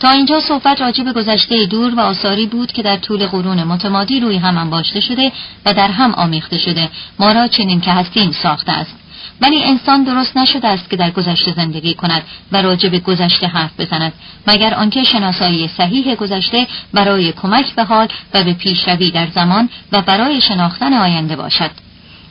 تا 0.00 0.10
اینجا 0.10 0.40
صحبت 0.40 0.80
راجع 0.80 1.04
به 1.04 1.12
گذشته 1.12 1.66
دور 1.66 1.94
و 1.94 2.00
آثاری 2.00 2.46
بود 2.46 2.72
که 2.72 2.82
در 2.82 2.96
طول 2.96 3.26
قرون 3.26 3.64
متمادی 3.64 4.20
روی 4.20 4.36
هم 4.36 4.58
انباشته 4.58 5.00
شده 5.00 5.32
و 5.66 5.74
در 5.74 5.88
هم 5.88 6.14
آمیخته 6.14 6.58
شده. 6.58 6.90
ما 7.18 7.32
را 7.32 7.48
چنین 7.48 7.80
که 7.80 7.92
هستیم 7.92 8.32
ساخته 8.32 8.72
است. 8.72 8.94
ولی 9.40 9.64
انسان 9.64 10.04
درست 10.04 10.36
نشده 10.36 10.68
است 10.68 10.90
که 10.90 10.96
در 10.96 11.10
گذشته 11.10 11.54
زندگی 11.56 11.94
کند 11.94 12.22
و 12.52 12.62
راجع 12.62 12.88
به 12.88 12.98
گذشته 12.98 13.46
حرف 13.46 13.80
بزند 13.80 14.12
مگر 14.46 14.74
آنکه 14.74 15.04
شناسایی 15.04 15.68
صحیح 15.68 16.14
گذشته 16.14 16.66
برای 16.92 17.32
کمک 17.32 17.74
به 17.74 17.84
حال 17.84 18.08
و 18.34 18.44
به 18.44 18.52
پیشروی 18.52 19.10
در 19.10 19.26
زمان 19.34 19.68
و 19.92 20.02
برای 20.02 20.40
شناختن 20.40 20.92
آینده 20.92 21.36
باشد. 21.36 21.70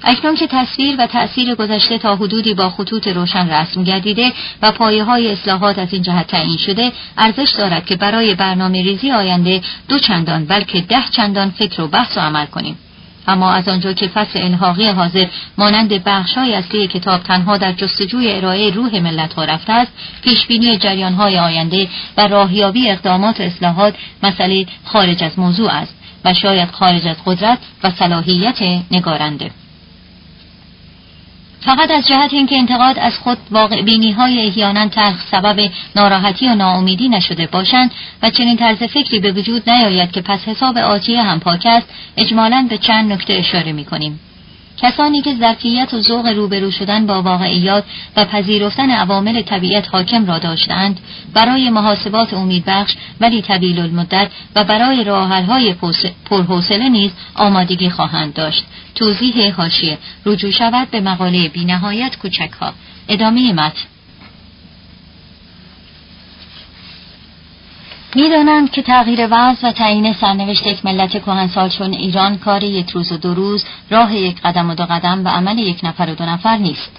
اکنون 0.03 0.35
که 0.35 0.47
تصویر 0.47 0.95
و 0.99 1.07
تأثیر 1.07 1.55
گذشته 1.55 1.97
تا 1.97 2.15
حدودی 2.15 2.53
با 2.53 2.69
خطوط 2.69 3.07
روشن 3.07 3.49
رسم 3.49 3.83
گردیده 3.83 4.33
و 4.61 4.71
پایه 4.71 5.03
های 5.03 5.31
اصلاحات 5.31 5.79
از 5.79 5.93
این 5.93 6.01
جهت 6.01 6.27
تعیین 6.27 6.57
شده 6.57 6.91
ارزش 7.17 7.49
دارد 7.57 7.85
که 7.85 7.95
برای 7.95 8.35
برنامه 8.35 8.83
ریزی 8.83 9.11
آینده 9.11 9.61
دو 9.87 9.99
چندان 9.99 10.45
بلکه 10.45 10.81
ده 10.81 11.03
چندان 11.11 11.49
فکر 11.49 11.81
و 11.81 11.87
بحث 11.87 12.17
و 12.17 12.19
عمل 12.19 12.45
کنیم. 12.45 12.77
اما 13.27 13.51
از 13.51 13.67
آنجا 13.67 13.93
که 13.93 14.07
فصل 14.07 14.39
انحاقی 14.41 14.87
حاضر 14.87 15.25
مانند 15.57 16.07
های 16.35 16.53
اصلی 16.53 16.87
کتاب 16.87 17.23
تنها 17.23 17.57
در 17.57 17.71
جستجوی 17.71 18.31
ارائه 18.31 18.69
روح 18.69 18.99
ملت 18.99 19.33
ها 19.33 19.45
رفته 19.45 19.73
است 19.73 19.91
پیشبینی 20.21 20.77
های 21.17 21.39
آینده 21.39 21.87
و 22.17 22.27
راهیابی 22.27 22.89
اقدامات 22.89 23.39
و 23.39 23.43
اصلاحات 23.43 23.95
مسئله 24.23 24.65
خارج 24.85 25.23
از 25.23 25.39
موضوع 25.39 25.71
است 25.71 25.95
و 26.25 26.33
شاید 26.33 26.71
خارج 26.71 27.07
از 27.07 27.15
قدرت 27.25 27.57
و 27.83 27.91
صلاحیت 27.91 28.61
نگارنده. 28.91 29.51
فقط 31.61 31.91
از 31.91 32.07
جهت 32.07 32.33
اینکه 32.33 32.57
انتقاد 32.57 32.99
از 32.99 33.17
خود 33.17 33.37
واقع 33.51 33.81
بینی 33.81 34.11
های 34.11 34.47
احیانا 34.47 34.87
تلخ 34.87 35.21
سبب 35.31 35.69
ناراحتی 35.95 36.47
و 36.47 36.55
ناامیدی 36.55 37.09
نشده 37.09 37.47
باشند 37.47 37.91
و 38.23 38.29
چنین 38.29 38.57
طرز 38.57 38.77
فکری 38.77 39.19
به 39.19 39.31
وجود 39.31 39.69
نیاید 39.69 40.11
که 40.11 40.21
پس 40.21 40.39
حساب 40.45 40.77
آتیه 40.77 41.23
هم 41.23 41.39
پاک 41.39 41.65
است 41.65 41.87
اجمالا 42.17 42.67
به 42.69 42.77
چند 42.77 43.11
نکته 43.13 43.33
اشاره 43.33 43.71
می 43.71 43.85
کنیم. 43.85 44.19
کسانی 44.77 45.21
که 45.21 45.35
ظرفیت 45.35 45.93
و 45.93 46.01
ذوق 46.01 46.27
روبرو 46.27 46.71
شدن 46.71 47.05
با 47.05 47.21
واقعیات 47.21 47.83
و 48.15 48.25
پذیرفتن 48.25 48.89
عوامل 48.89 49.41
طبیعت 49.41 49.87
حاکم 49.91 50.25
را 50.25 50.39
داشتند 50.39 50.99
برای 51.33 51.69
محاسبات 51.69 52.33
امیدبخش 52.33 52.95
ولی 53.21 53.41
طویل 53.41 53.79
المدت 53.79 54.31
و 54.55 54.63
برای 54.63 55.03
راحلهای 55.03 55.75
پرحوصله 56.25 56.89
نیز 56.89 57.11
آمادگی 57.35 57.89
خواهند 57.89 58.33
داشت. 58.33 58.65
توضیح 58.95 59.53
حاشیه. 59.53 59.97
رجوع 60.25 60.51
شود 60.51 60.91
به 60.91 61.01
مقاله 61.01 61.47
بینهایت 61.47 62.17
کوچک 62.17 62.51
ها 62.61 62.73
ادامه 63.09 63.53
متن. 63.53 63.96
می‌دانند 68.15 68.71
که 68.71 68.81
تغییر 68.81 69.27
وضع 69.31 69.67
و 69.67 69.71
تعیین 69.71 70.13
سرنوشت 70.13 70.67
یک 70.67 70.85
ملت 70.85 71.09
کهنسال 71.09 71.69
چون 71.69 71.93
ایران 71.93 72.37
کار 72.37 72.63
یک 72.63 72.89
روز 72.89 73.11
و 73.11 73.17
دو 73.17 73.33
روز 73.33 73.65
راه 73.89 74.15
یک 74.15 74.41
قدم 74.41 74.69
و 74.69 74.75
دو 74.75 74.85
قدم 74.85 75.25
و 75.25 75.29
عمل 75.29 75.59
یک 75.59 75.79
نفر 75.83 76.09
و 76.09 76.15
دو 76.15 76.25
نفر 76.25 76.57
نیست. 76.57 76.91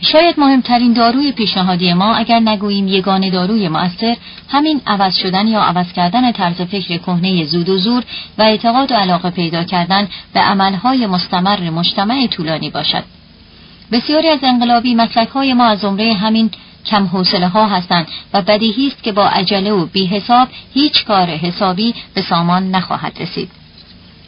شاید 0.00 0.40
مهمترین 0.40 0.92
داروی 0.92 1.32
پیشنهادی 1.32 1.92
ما 1.92 2.14
اگر 2.14 2.40
نگوییم 2.40 2.88
یگان 2.88 3.30
داروی 3.30 3.68
مؤثر 3.68 4.16
همین 4.48 4.80
عوض 4.86 5.16
شدن 5.16 5.48
یا 5.48 5.60
عوض 5.60 5.92
کردن 5.92 6.32
طرز 6.32 6.60
فکر 6.60 6.96
کهنه 6.96 7.44
زود 7.44 7.68
و 7.68 7.78
زور 7.78 8.02
و 8.38 8.42
اعتقاد 8.42 8.92
و 8.92 8.94
علاقه 8.94 9.30
پیدا 9.30 9.64
کردن 9.64 10.08
به 10.32 10.40
عملهای 10.40 11.06
مستمر 11.06 11.70
مجتمع 11.70 12.26
طولانی 12.26 12.70
باشد. 12.70 13.04
بسیاری 13.92 14.28
از 14.28 14.38
انقلابی 14.42 14.94
مسلک 14.94 15.28
های 15.28 15.54
ما 15.54 15.64
از 15.64 15.78
زمره 15.78 16.14
همین 16.14 16.50
کم 16.86 17.06
حوصله 17.06 17.48
ها 17.48 17.66
هستند 17.66 18.06
و 18.34 18.42
بدیهی 18.42 18.86
است 18.86 19.02
که 19.02 19.12
با 19.12 19.26
عجله 19.28 19.72
و 19.72 19.86
بی 19.86 20.06
حساب 20.06 20.48
هیچ 20.74 21.04
کار 21.04 21.26
حسابی 21.30 21.94
به 22.14 22.22
سامان 22.22 22.70
نخواهد 22.70 23.22
رسید. 23.22 23.50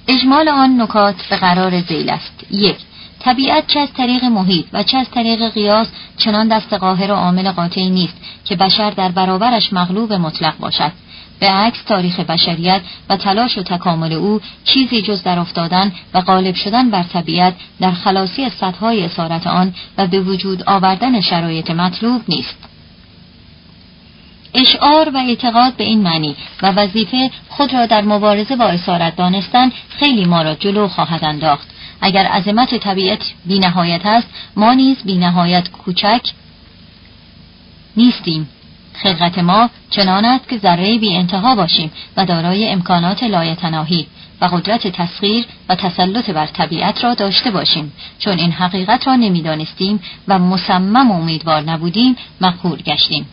اجمال 0.08 0.48
آن 0.48 0.80
نکات 0.80 1.26
به 1.30 1.36
قرار 1.36 1.80
زیل 1.80 2.10
است. 2.10 2.44
یک 2.50 2.76
طبیعت 3.20 3.66
چه 3.66 3.80
از 3.80 3.92
طریق 3.92 4.24
محیط 4.24 4.66
و 4.72 4.82
چه 4.82 4.98
از 4.98 5.10
طریق 5.10 5.52
قیاس 5.52 5.88
چنان 6.18 6.48
دست 6.48 6.72
قاهر 6.72 7.10
و 7.12 7.14
عامل 7.14 7.52
قاطعی 7.52 7.90
نیست 7.90 8.14
که 8.44 8.56
بشر 8.56 8.90
در 8.90 9.08
برابرش 9.08 9.72
مغلوب 9.72 10.12
مطلق 10.12 10.58
باشد 10.58 10.92
به 11.40 11.50
عکس 11.50 11.82
تاریخ 11.82 12.20
بشریت 12.20 12.80
و 13.08 13.16
تلاش 13.16 13.58
و 13.58 13.62
تکامل 13.62 14.12
او 14.12 14.40
چیزی 14.64 15.02
جز 15.02 15.22
در 15.22 15.38
افتادن 15.38 15.92
و 16.14 16.20
غالب 16.20 16.54
شدن 16.54 16.90
بر 16.90 17.02
طبیعت 17.02 17.54
در 17.80 17.90
خلاصی 17.90 18.50
سطحهای 18.50 19.04
اسارت 19.04 19.46
آن 19.46 19.74
و 19.98 20.06
به 20.06 20.20
وجود 20.20 20.62
آوردن 20.66 21.20
شرایط 21.20 21.70
مطلوب 21.70 22.22
نیست. 22.28 22.56
اشعار 24.54 25.10
و 25.10 25.16
اعتقاد 25.16 25.76
به 25.76 25.84
این 25.84 26.00
معنی 26.00 26.36
و 26.62 26.72
وظیفه 26.72 27.30
خود 27.48 27.74
را 27.74 27.86
در 27.86 28.02
مبارزه 28.02 28.56
با 28.56 28.64
اسارت 28.64 29.16
دانستن 29.16 29.72
خیلی 29.88 30.24
ما 30.24 30.42
را 30.42 30.54
جلو 30.54 30.88
خواهد 30.88 31.24
انداخت. 31.24 31.68
اگر 32.00 32.26
عظمت 32.26 32.74
طبیعت 32.74 33.32
بینهایت 33.44 34.06
است 34.06 34.28
ما 34.56 34.74
نیز 34.74 34.96
بینهایت 35.04 35.70
کوچک 35.70 36.20
نیستیم. 37.96 38.48
خلقت 39.02 39.38
ما 39.38 39.70
چنان 39.90 40.24
است 40.24 40.48
که 40.48 40.58
ذره 40.58 40.98
بی 40.98 41.16
انتها 41.16 41.54
باشیم 41.54 41.90
و 42.16 42.24
دارای 42.24 42.68
امکانات 42.68 43.22
لایتناهی 43.22 44.06
و 44.40 44.44
قدرت 44.44 44.86
تسخیر 44.86 45.44
و 45.68 45.74
تسلط 45.74 46.30
بر 46.30 46.46
طبیعت 46.46 47.04
را 47.04 47.14
داشته 47.14 47.50
باشیم. 47.50 47.92
چون 48.18 48.38
این 48.38 48.52
حقیقت 48.52 49.06
را 49.06 49.16
نمی‌دانستیم 49.16 50.00
و 50.28 50.38
مصمم 50.38 51.10
امیدوار 51.10 51.62
نبودیم 51.62 52.16
مقهور 52.40 52.82
گشتیم. 52.82 53.26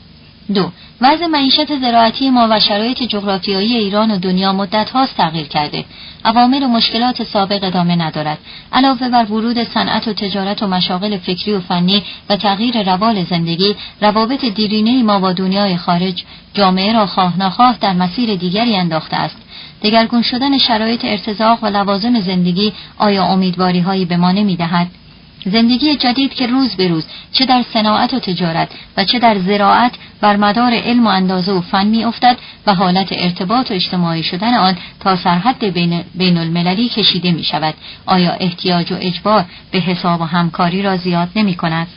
دو 0.56 0.72
وضع 1.02 1.26
معیشت 1.26 1.80
زراعتی 1.80 2.30
ما 2.30 2.48
و 2.52 2.60
شرایط 2.60 3.04
جغرافیایی 3.04 3.76
ایران 3.76 4.12
و 4.12 4.18
دنیا 4.18 4.54
مدت 4.54 4.90
هاست 4.90 5.18
تغییر 5.18 5.48
کرده. 5.48 5.86
عوامل 6.26 6.64
و 6.64 6.68
مشکلات 6.68 7.24
سابق 7.24 7.64
ادامه 7.64 7.96
ندارد. 7.96 8.38
علاوه 8.74 9.10
بر 9.10 9.32
ورود 9.32 9.64
صنعت 9.64 10.08
و 10.08 10.14
تجارت 10.14 10.64
و 10.64 10.68
مشاغل 10.68 11.18
فکری 11.18 11.54
و 11.54 11.60
فنی 11.60 12.04
و 12.30 12.36
تغییر 12.36 12.84
روال 12.84 13.24
زندگی 13.24 13.76
روابط 14.02 14.46
دیرینه 14.46 15.04
ما 15.04 15.20
با 15.20 15.34
دنیای 15.34 15.78
خارج 15.78 16.24
جامعه 16.54 16.94
را 16.94 17.06
خواه 17.06 17.40
نخواه 17.40 17.78
در 17.82 17.94
مسیر 17.94 18.36
دیگری 18.36 18.76
انداخته 18.76 19.16
است. 19.18 19.38
دگرگون 19.84 20.22
شدن 20.22 20.58
شرایط 20.58 21.06
ارتزاق 21.06 21.64
و 21.64 21.68
لوازم 21.68 22.20
زندگی 22.20 22.74
آیا 22.98 23.26
امیدواری 23.26 23.80
هایی 23.80 24.06
به 24.06 24.18
ما 24.18 24.32
نمی‌دهد؟ 24.32 24.88
زندگی 25.46 25.96
جدید 25.96 26.34
که 26.34 26.48
روز 26.48 26.76
به 26.76 26.88
روز 26.88 27.06
چه 27.32 27.46
در 27.46 27.64
صناعت 27.74 28.14
و 28.14 28.20
تجارت 28.20 28.70
و 28.98 29.04
چه 29.04 29.20
در 29.20 29.40
زراعت 29.40 29.92
بر 30.22 30.38
مدار 30.38 30.74
علم 30.74 31.08
و 31.08 31.10
اندازه 31.10 31.52
و 31.52 31.62
فن 31.62 31.88
می 31.88 32.04
افتد 32.04 32.38
و 32.68 32.76
حالت 32.76 33.08
ارتباط 33.12 33.72
و 33.72 33.74
اجتماعی 33.74 34.24
شدن 34.24 34.54
آن 34.54 34.78
تا 35.00 35.16
سرحد 35.16 35.66
بین, 35.66 36.04
بین 36.16 36.38
المللی 36.38 36.90
کشیده 36.90 37.32
می 37.32 37.44
شود 37.44 37.74
آیا 38.06 38.32
احتیاج 38.32 38.92
و 38.92 38.96
اجبار 39.00 39.46
به 39.72 39.80
حساب 39.80 40.22
و 40.22 40.24
همکاری 40.24 40.82
را 40.82 40.98
زیاد 40.98 41.30
نمی 41.36 41.56
کند؟ 41.56 41.88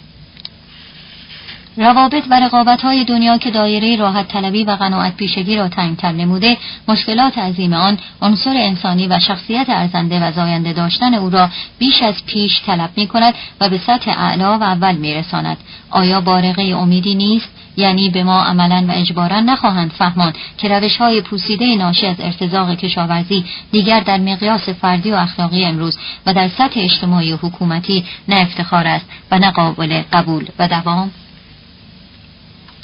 روابط 1.76 2.24
و 2.30 2.40
رقابت 2.40 2.82
های 2.82 3.04
دنیا 3.04 3.38
که 3.38 3.50
دایره 3.50 3.96
راحت 3.96 4.28
طلبی 4.28 4.64
و 4.64 4.70
قناعت 4.70 5.16
پیشگی 5.16 5.56
را 5.56 5.68
تنگتر 5.68 6.12
نموده 6.12 6.56
مشکلات 6.88 7.38
عظیم 7.38 7.72
آن 7.72 7.98
عنصر 8.22 8.54
انسانی 8.56 9.06
و 9.06 9.20
شخصیت 9.20 9.66
ارزنده 9.68 10.20
و 10.20 10.32
زاینده 10.32 10.72
داشتن 10.72 11.14
او 11.14 11.30
را 11.30 11.48
بیش 11.78 12.02
از 12.02 12.14
پیش 12.26 12.62
طلب 12.66 12.90
می 12.96 13.06
کند 13.06 13.34
و 13.60 13.68
به 13.68 13.78
سطح 13.78 14.10
اعلا 14.10 14.58
و 14.58 14.62
اول 14.62 14.94
می 14.94 15.14
رساند. 15.14 15.56
آیا 15.90 16.20
بارقه 16.20 16.62
امیدی 16.62 17.14
نیست؟ 17.14 17.48
یعنی 17.76 18.10
به 18.10 18.24
ما 18.24 18.42
عملا 18.42 18.84
و 18.88 18.92
اجبارا 18.92 19.40
نخواهند 19.40 19.90
فهمان 19.90 20.32
که 20.58 20.68
روش 20.68 20.96
های 20.96 21.20
پوسیده 21.20 21.74
ناشی 21.74 22.06
از 22.06 22.16
ارتزاق 22.18 22.74
کشاورزی 22.74 23.44
دیگر 23.72 24.00
در 24.00 24.18
مقیاس 24.18 24.68
فردی 24.68 25.10
و 25.10 25.14
اخلاقی 25.14 25.64
امروز 25.64 25.98
و 26.26 26.34
در 26.34 26.48
سطح 26.48 26.80
اجتماعی 26.80 27.32
و 27.32 27.36
حکومتی 27.36 28.04
نه 28.28 28.40
افتخار 28.40 28.86
است 28.86 29.06
و 29.30 29.38
نه 29.38 29.50
قابل 29.50 30.02
قبول 30.12 30.44
و 30.58 30.68
دوام 30.68 31.10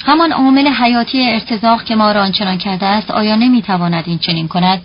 همان 0.05 0.31
عامل 0.31 0.67
حیاتی 0.67 1.29
ارتزاق 1.29 1.83
که 1.83 1.95
ما 1.95 2.11
را 2.11 2.21
آنچنان 2.21 2.57
کرده 2.57 2.85
است 2.85 3.11
آیا 3.11 3.35
نمی‌تواند 3.35 4.03
این 4.07 4.19
چنین 4.19 4.47
کند؟ 4.47 4.81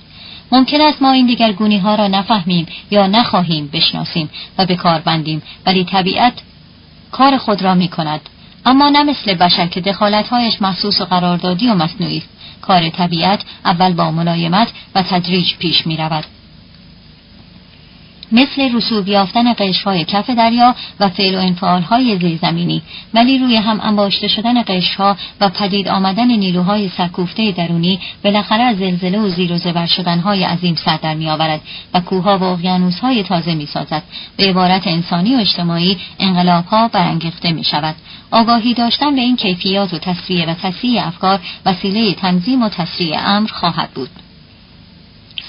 ممکن 0.53 0.81
است 0.81 1.03
ما 1.03 1.13
این 1.13 1.27
دیگرگونی 1.27 1.79
ها 1.79 1.95
را 1.95 2.09
نفهمیم 2.09 2.67
یا 2.91 3.07
نخواهیم 3.07 3.71
بشناسیم 3.73 4.31
و 4.59 4.67
به 4.67 4.77
کار 4.77 5.01
بندیم 5.01 5.43
ولی 5.67 5.85
طبیعت 5.85 6.33
کار 7.13 7.39
خود 7.39 7.63
را 7.63 7.75
می 7.75 7.89
کند 7.89 8.21
اما 8.67 8.89
نه 8.89 9.03
مثل 9.03 9.35
بشر 9.35 9.67
که 9.67 9.81
دخالتهایش 9.81 10.63
محسوس 10.63 11.01
و 11.01 11.05
قراردادی 11.05 11.69
و 11.69 11.75
مصنوعی 11.75 12.19
است. 12.19 12.29
کار 12.63 12.89
طبیعت 12.89 13.41
اول 13.65 13.93
با 13.93 14.11
ملایمت 14.11 14.69
و 14.95 15.03
تدریج 15.03 15.57
پیش 15.57 15.87
می 15.87 15.97
رود 15.97 16.25
مثل 18.32 18.76
رسوب 18.76 19.08
یافتن 19.08 19.52
قشرهای 19.52 20.04
کف 20.04 20.30
دریا 20.30 20.75
و 21.00 21.08
فعل 21.08 21.34
و 21.34 21.38
انفعالهای 21.38 22.19
زیرزمینی 22.19 22.82
ولی 23.14 23.38
روی 23.38 23.56
هم 23.56 23.80
انباشته 23.82 24.28
شدن 24.28 24.62
قشرها 24.62 25.17
و 25.41 25.49
پدید 25.49 25.88
آمدن 25.88 26.26
نیروهای 26.26 26.88
سرکوفته 26.88 27.52
درونی 27.52 28.00
بالاخره 28.25 28.62
از 28.62 28.78
زلزله 28.78 29.19
و 29.19 29.28
زیر 29.28 29.52
و 29.52 29.58
زبر 29.58 29.86
شدنهای 29.86 30.45
عظیم 30.45 30.75
سر 30.75 30.97
در 30.97 31.14
میآورد 31.14 31.60
و 31.95 32.00
کوهها 32.00 32.38
و 32.38 32.43
اقیانوسهای 32.43 33.23
تازه 33.23 33.54
می‌سازد 33.54 34.02
به 34.36 34.49
عبارت 34.49 34.86
انسانی 34.86 35.34
و 35.34 35.38
اجتماعی 35.38 35.99
انقلابها 36.19 36.88
برانگیخته 36.88 37.52
می 37.52 37.64
شود 37.64 37.95
آگاهی 38.30 38.75
داشتن 38.75 39.14
به 39.14 39.21
این 39.21 39.36
کیفیات 39.36 39.95
و 39.95 39.99
تصریه 39.99 40.47
و 40.47 40.54
تصریح 40.54 41.06
افکار 41.06 41.41
وسیله 41.67 42.14
تنظیم 42.14 42.62
و 42.62 42.69
تسریع 42.69 43.17
امر 43.25 43.49
خواهد 43.49 43.91
بود 43.91 44.10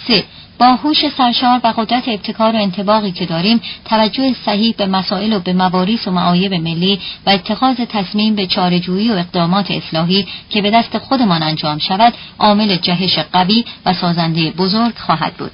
3. 0.07 0.23
با 0.59 0.75
هوش 0.75 1.09
سرشار 1.17 1.61
و 1.63 1.73
قدرت 1.77 2.07
ابتکار 2.07 2.55
و 2.55 2.59
انتباقی 2.59 3.11
که 3.11 3.25
داریم 3.25 3.61
توجه 3.85 4.35
صحیح 4.45 4.75
به 4.77 4.85
مسائل 4.85 5.33
و 5.33 5.39
به 5.39 5.53
مواریس 5.53 6.07
و 6.07 6.11
معایب 6.11 6.53
ملی 6.53 6.99
و 7.25 7.29
اتخاذ 7.29 7.75
تصمیم 7.75 8.35
به 8.35 8.47
چارجویی 8.47 9.11
و 9.11 9.13
اقدامات 9.13 9.71
اصلاحی 9.71 10.27
که 10.49 10.61
به 10.61 10.71
دست 10.71 10.97
خودمان 10.97 11.43
انجام 11.43 11.77
شود 11.77 12.13
عامل 12.39 12.75
جهش 12.75 13.19
قوی 13.19 13.65
و 13.85 13.93
سازنده 13.93 14.51
بزرگ 14.51 14.97
خواهد 14.97 15.33
بود. 15.33 15.51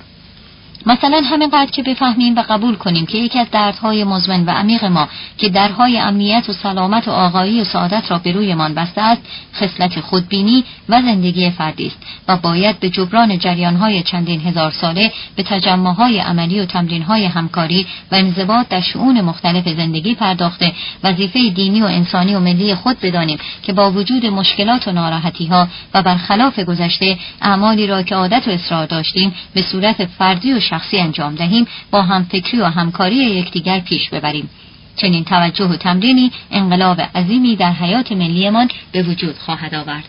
مثلا 0.86 1.22
همینقدر 1.26 1.72
که 1.72 1.84
بفهمیم 1.84 2.36
و 2.36 2.44
قبول 2.50 2.76
کنیم 2.76 3.06
که 3.06 3.18
یکی 3.18 3.40
از 3.40 3.48
دردهای 3.52 4.04
مزمن 4.04 4.46
و 4.46 4.50
عمیق 4.50 4.86
ما 4.86 5.08
که 5.38 5.50
درهای 5.50 5.98
امنیت 5.98 6.50
و 6.50 6.54
سلامت 6.54 7.08
و 7.08 7.12
آقایی 7.12 7.62
و 7.62 7.64
سعادت 7.64 8.12
را 8.12 8.18
به 8.18 8.32
رویمان 8.32 8.74
بسته 8.74 9.02
است 9.02 9.22
خصلت 9.56 10.00
خودبینی 10.00 10.64
و 10.90 11.02
زندگی 11.02 11.50
فردی 11.50 11.88
است 11.88 11.98
و 12.28 12.38
باید 12.38 12.80
به 12.80 12.90
جبران 12.90 13.40
جریانهای 13.40 14.04
چندین 14.04 14.42
هزار 14.42 14.72
ساله 14.72 15.12
به 15.36 15.44
تجمعهای 15.44 16.20
عملی 16.20 16.60
و 16.60 16.66
تمرینهای 16.66 17.26
همکاری 17.26 17.86
و 18.12 18.16
انضباط 18.16 18.68
در 18.68 18.82
شعون 18.82 19.22
مختلف 19.22 19.70
زندگی 19.70 20.16
پرداخته 20.16 20.74
وظیفه 21.04 21.50
دینی 21.50 21.82
و 21.82 21.86
انسانی 21.86 22.36
و 22.36 22.40
ملی 22.40 22.76
خود 22.76 23.00
بدانیم 23.00 23.38
که 23.64 23.74
با 23.74 23.92
وجود 23.92 24.26
مشکلات 24.26 24.88
و 24.88 24.92
ناراحتی 24.92 25.46
ها 25.46 25.68
و 25.94 26.04
برخلاف 26.04 26.60
گذشته 26.60 27.18
اعمالی 27.42 27.88
را 27.88 28.04
که 28.04 28.16
عادت 28.16 28.48
و 28.48 28.52
اصرار 28.52 28.86
داشتیم 28.86 29.34
به 29.54 29.62
صورت 29.62 30.06
فردی 30.06 30.54
و 30.54 30.60
شخصی 30.60 31.00
انجام 31.00 31.36
دهیم 31.36 31.68
با 31.92 32.02
همفکری 32.02 32.60
و 32.60 32.66
همکاری 32.66 33.16
یکدیگر 33.16 33.80
پیش 33.80 34.10
ببریم. 34.10 34.50
چنین 34.96 35.24
توجه 35.24 35.66
و 35.66 35.76
تمرینی 35.76 36.32
انقلاب 36.52 37.02
عظیمی 37.16 37.56
در 37.56 37.72
حیات 37.72 38.12
ملیمان 38.12 38.70
به 38.92 39.04
وجود 39.04 39.38
خواهد 39.38 39.76
آورد. 39.76 40.04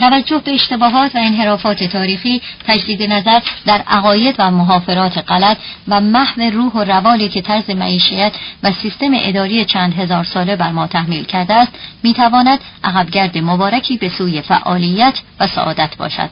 توجه 0.00 0.38
به 0.44 0.54
اشتباهات 0.54 1.14
و 1.14 1.18
انحرافات 1.18 1.84
تاریخی 1.84 2.42
تجدید 2.68 3.02
نظر 3.02 3.40
در 3.66 3.82
عقاید 3.86 4.34
و 4.38 4.50
محافرات 4.50 5.18
غلط 5.28 5.58
و 5.88 6.00
محو 6.00 6.40
روح 6.40 6.72
و 6.72 6.84
روالی 6.84 7.28
که 7.28 7.42
طرز 7.42 7.70
معیشیت 7.70 8.32
و 8.62 8.72
سیستم 8.72 9.10
اداری 9.12 9.64
چند 9.64 9.94
هزار 9.94 10.24
ساله 10.24 10.56
بر 10.56 10.70
ما 10.70 10.86
تحمیل 10.86 11.24
کرده 11.24 11.54
است 11.54 11.72
می‌تواند 12.02 12.58
عقبگرد 12.84 13.38
مبارکی 13.38 13.96
به 13.96 14.08
سوی 14.08 14.42
فعالیت 14.42 15.14
و 15.40 15.46
سعادت 15.46 15.96
باشد. 15.96 16.30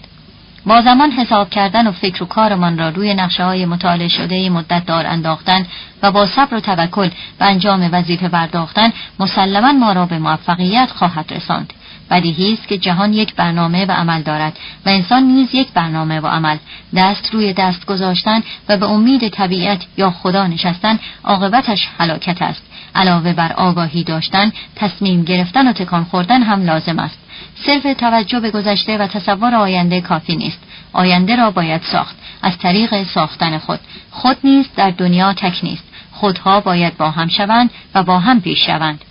با 0.68 0.82
زمان 0.82 1.10
حساب 1.10 1.50
کردن 1.50 1.86
و 1.86 1.92
فکر 1.92 2.22
و 2.22 2.26
کارمان 2.26 2.78
را 2.78 2.88
روی 2.88 3.14
نقشه 3.14 3.44
های 3.44 3.66
مطالعه 3.66 4.08
شده 4.08 4.50
مدت 4.50 4.86
دار 4.86 5.06
انداختن 5.06 5.66
و 6.02 6.12
با 6.12 6.26
صبر 6.26 6.56
و 6.56 6.60
توکل 6.60 7.10
و 7.40 7.44
انجام 7.44 7.88
وظیفه 7.92 8.28
برداختن 8.28 8.92
مسلما 9.18 9.72
ما 9.72 9.92
را 9.92 10.06
به 10.06 10.18
موفقیت 10.18 10.90
خواهد 10.90 11.32
رساند. 11.32 11.72
بدیهی 12.10 12.52
است 12.52 12.68
که 12.68 12.78
جهان 12.78 13.12
یک 13.12 13.34
برنامه 13.34 13.86
و 13.86 13.90
عمل 13.90 14.22
دارد 14.22 14.58
و 14.86 14.88
انسان 14.88 15.22
نیز 15.22 15.54
یک 15.54 15.72
برنامه 15.72 16.20
و 16.20 16.26
عمل. 16.26 16.56
دست 16.96 17.30
روی 17.32 17.52
دست 17.52 17.86
گذاشتن 17.86 18.42
و 18.68 18.76
به 18.76 18.86
امید 18.86 19.28
طبیعت 19.28 19.80
یا 19.96 20.10
خدا 20.10 20.46
نشستن 20.46 20.98
عاقبتش 21.24 21.88
هلاکت 21.98 22.42
است. 22.42 22.62
علاوه 22.94 23.32
بر 23.32 23.52
آگاهی 23.52 24.04
داشتن 24.04 24.52
تصمیم 24.76 25.24
گرفتن 25.24 25.68
و 25.68 25.72
تکان 25.72 26.04
خوردن 26.04 26.42
هم 26.42 26.64
لازم 26.64 26.98
است. 26.98 27.18
صرف 27.66 27.96
توجه 27.98 28.40
به 28.40 28.50
گذشته 28.50 28.98
و 28.98 29.06
تصور 29.06 29.54
آینده 29.54 30.00
کافی 30.00 30.36
نیست. 30.36 30.58
آینده 30.92 31.36
را 31.36 31.50
باید 31.50 31.82
ساخت. 31.82 32.16
از 32.42 32.58
طریق 32.58 33.02
ساختن 33.02 33.58
خود. 33.58 33.80
خود 34.10 34.36
نیست 34.44 34.76
در 34.76 34.90
دنیا 34.90 35.32
تک 35.32 35.60
نیست. 35.62 35.84
خودها 36.12 36.60
باید 36.60 36.96
با 36.96 37.10
هم 37.10 37.28
شوند 37.28 37.70
و 37.94 38.02
با 38.02 38.18
هم 38.18 38.40
پیش 38.40 38.66
شوند. 38.66 39.04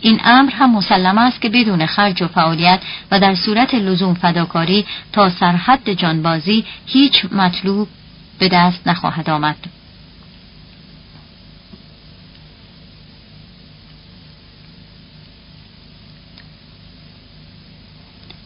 این 0.00 0.20
امر 0.24 0.50
هم 0.50 0.76
مسلم 0.76 1.18
است 1.18 1.40
که 1.40 1.48
بدون 1.48 1.86
خرج 1.86 2.22
و 2.22 2.28
فعالیت 2.28 2.80
و 3.10 3.20
در 3.20 3.34
صورت 3.34 3.74
لزوم 3.74 4.14
فداکاری 4.14 4.86
تا 5.12 5.30
سرحد 5.30 5.92
جانبازی 5.92 6.64
هیچ 6.86 7.24
مطلوب 7.32 7.88
به 8.38 8.48
دست 8.48 8.88
نخواهد 8.88 9.30
آمد. 9.30 9.56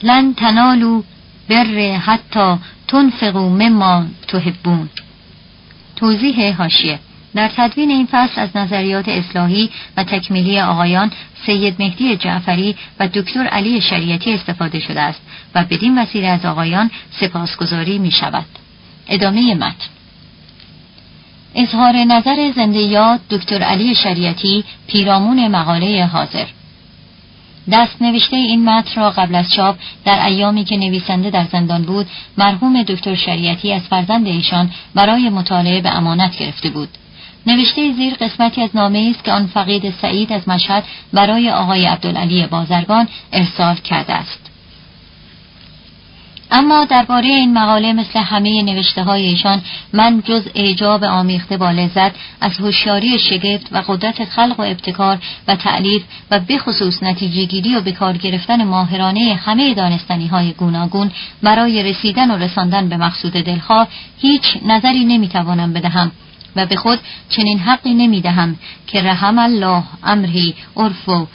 لن 0.02 0.34
تنالو 0.34 1.02
بر 1.48 1.96
حتی 1.96 2.56
تنفقو 2.88 3.48
مما 3.48 4.06
تحبون. 4.28 4.88
توضیح 5.96 6.56
هاشیه 6.56 6.98
در 7.34 7.50
تدوین 7.56 7.90
این 7.90 8.08
فصل 8.10 8.40
از 8.40 8.56
نظریات 8.56 9.08
اصلاحی 9.08 9.70
و 9.96 10.04
تکمیلی 10.04 10.60
آقایان 10.60 11.12
سید 11.46 11.74
مهدی 11.78 12.16
جعفری 12.16 12.76
و 13.00 13.08
دکتر 13.08 13.46
علی 13.46 13.80
شریعتی 13.80 14.32
استفاده 14.32 14.80
شده 14.80 15.00
است 15.00 15.20
و 15.54 15.64
بدین 15.64 15.98
وسیله 15.98 16.26
از 16.26 16.44
آقایان 16.44 16.90
سپاسگزاری 17.20 17.98
می 17.98 18.10
شود. 18.10 18.46
ادامه 19.08 19.54
متن. 19.54 19.88
اظهار 21.54 21.96
نظر 21.96 22.52
زنده 22.56 22.78
یاد 22.78 23.20
دکتر 23.30 23.62
علی 23.62 23.94
شریعتی 23.94 24.64
پیرامون 24.86 25.48
مقاله 25.48 26.06
حاضر. 26.06 26.46
دست 27.72 28.02
نوشته 28.02 28.36
این 28.36 28.64
متن 28.64 29.00
را 29.00 29.10
قبل 29.10 29.34
از 29.34 29.52
چاپ 29.52 29.76
در 30.04 30.26
ایامی 30.26 30.64
که 30.64 30.76
نویسنده 30.76 31.30
در 31.30 31.44
زندان 31.52 31.82
بود 31.82 32.06
مرحوم 32.38 32.82
دکتر 32.82 33.14
شریعتی 33.14 33.72
از 33.72 33.82
فرزند 33.82 34.26
ایشان 34.26 34.70
برای 34.94 35.30
مطالعه 35.30 35.80
به 35.80 35.96
امانت 35.96 36.36
گرفته 36.36 36.70
بود. 36.70 36.88
نوشته 37.46 37.92
زیر 37.92 38.14
قسمتی 38.14 38.62
از 38.62 38.70
نامه 38.74 39.12
است 39.14 39.24
که 39.24 39.32
آن 39.32 39.46
فقید 39.46 39.94
سعید 40.02 40.32
از 40.32 40.48
مشهد 40.48 40.84
برای 41.12 41.50
آقای 41.50 41.86
عبدالعلی 41.86 42.46
بازرگان 42.46 43.08
ارسال 43.32 43.76
کرده 43.76 44.12
است. 44.12 44.47
اما 46.58 46.84
درباره 46.84 47.26
این 47.26 47.58
مقاله 47.58 47.92
مثل 47.92 48.18
همه 48.18 48.62
نوشته 48.62 49.02
های 49.02 49.26
ایشان 49.26 49.62
من 49.92 50.22
جز 50.24 50.42
اعجاب 50.54 51.04
آمیخته 51.04 51.56
با 51.56 51.70
لذت 51.70 52.12
از 52.40 52.58
هوشیاری 52.58 53.18
شگفت 53.18 53.68
و 53.72 53.82
قدرت 53.88 54.24
خلق 54.24 54.60
و 54.60 54.62
ابتکار 54.62 55.18
و 55.48 55.56
تعلیف 55.56 56.02
و 56.30 56.40
بخصوص 56.40 57.02
نتیجه 57.02 57.44
گیری 57.44 57.76
و 57.76 57.80
بکار 57.80 58.16
گرفتن 58.16 58.64
ماهرانه 58.64 59.40
همه 59.44 59.74
دانستنی 59.74 60.26
های 60.26 60.52
گوناگون 60.52 61.10
برای 61.42 61.82
رسیدن 61.82 62.30
و 62.30 62.36
رساندن 62.36 62.88
به 62.88 62.96
مقصود 62.96 63.32
دلخواه 63.32 63.88
هیچ 64.18 64.56
نظری 64.66 65.04
نمی‌توانم 65.04 65.72
بدهم 65.72 66.12
و 66.56 66.66
به 66.66 66.76
خود 66.76 66.98
چنین 67.28 67.58
حقی 67.58 67.94
نمی‌دهم 67.94 68.56
که 68.86 69.02
رحم 69.02 69.38
الله 69.38 69.82
امری 70.04 70.54
عرف 70.76 71.08
و 71.08 71.26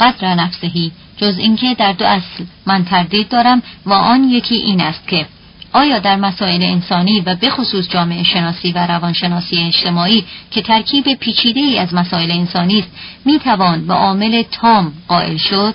قدر 0.00 0.34
نفسهی 0.34 0.92
جز 1.16 1.38
اینکه 1.38 1.74
در 1.74 1.92
دو 1.92 2.04
اصل 2.04 2.44
من 2.66 2.84
تردید 2.84 3.28
دارم 3.28 3.62
و 3.86 3.92
آن 3.92 4.24
یکی 4.24 4.54
این 4.54 4.80
است 4.80 5.08
که 5.08 5.26
آیا 5.72 5.98
در 5.98 6.16
مسائل 6.16 6.62
انسانی 6.62 7.20
و 7.20 7.34
به 7.34 7.50
خصوص 7.50 7.88
جامعه 7.88 8.22
شناسی 8.22 8.72
و 8.72 8.86
روانشناسی 8.86 9.56
اجتماعی 9.56 10.24
که 10.50 10.62
ترکیب 10.62 11.14
پیچیده 11.14 11.60
ای 11.60 11.78
از 11.78 11.94
مسائل 11.94 12.30
انسانی 12.30 12.78
است 12.78 12.88
می 13.24 13.38
توان 13.38 13.86
به 13.86 13.94
عامل 13.94 14.42
تام 14.42 14.92
قائل 15.08 15.36
شد؟ 15.36 15.74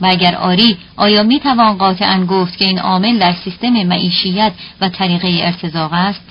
و 0.00 0.06
اگر 0.06 0.34
آری 0.34 0.76
آیا 0.96 1.22
می 1.22 1.40
توان 1.40 1.78
قاطعا 1.78 2.24
گفت 2.24 2.56
که 2.56 2.64
این 2.64 2.78
عامل 2.78 3.18
در 3.18 3.32
سیستم 3.44 3.70
معیشیت 3.70 4.52
و 4.80 4.88
طریقه 4.88 5.28
ارتزاق 5.42 5.92
است؟ 5.92 6.24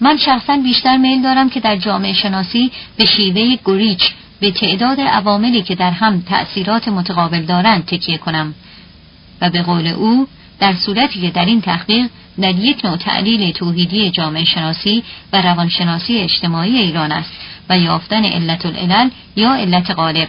من 0.00 0.16
شخصا 0.16 0.56
بیشتر 0.56 0.96
میل 0.96 1.22
دارم 1.22 1.50
که 1.50 1.60
در 1.60 1.76
جامعه 1.76 2.12
شناسی 2.12 2.70
به 2.96 3.06
شیوه 3.06 3.58
گریچ 3.64 4.02
به 4.40 4.50
تعداد 4.50 5.00
عواملی 5.00 5.62
که 5.62 5.74
در 5.74 5.90
هم 5.90 6.20
تأثیرات 6.20 6.88
متقابل 6.88 7.42
دارند 7.42 7.84
تکیه 7.84 8.18
کنم 8.18 8.54
و 9.40 9.50
به 9.50 9.62
قول 9.62 9.86
او 9.86 10.28
در 10.58 10.74
صورتی 10.74 11.20
که 11.20 11.30
در 11.30 11.44
این 11.44 11.60
تحقیق 11.60 12.10
در 12.40 12.54
یک 12.54 12.84
نوع 12.84 12.96
تعلیل 12.96 13.52
توحیدی 13.52 14.10
جامعه 14.10 14.44
شناسی 14.44 15.02
و 15.32 15.42
روانشناسی 15.42 16.16
اجتماعی 16.16 16.78
ایران 16.78 17.12
است 17.12 17.32
و 17.68 17.78
یافتن 17.78 18.24
علت 18.24 18.66
العلل 18.66 19.10
یا 19.36 19.54
علت 19.54 19.90
غالب 19.90 20.28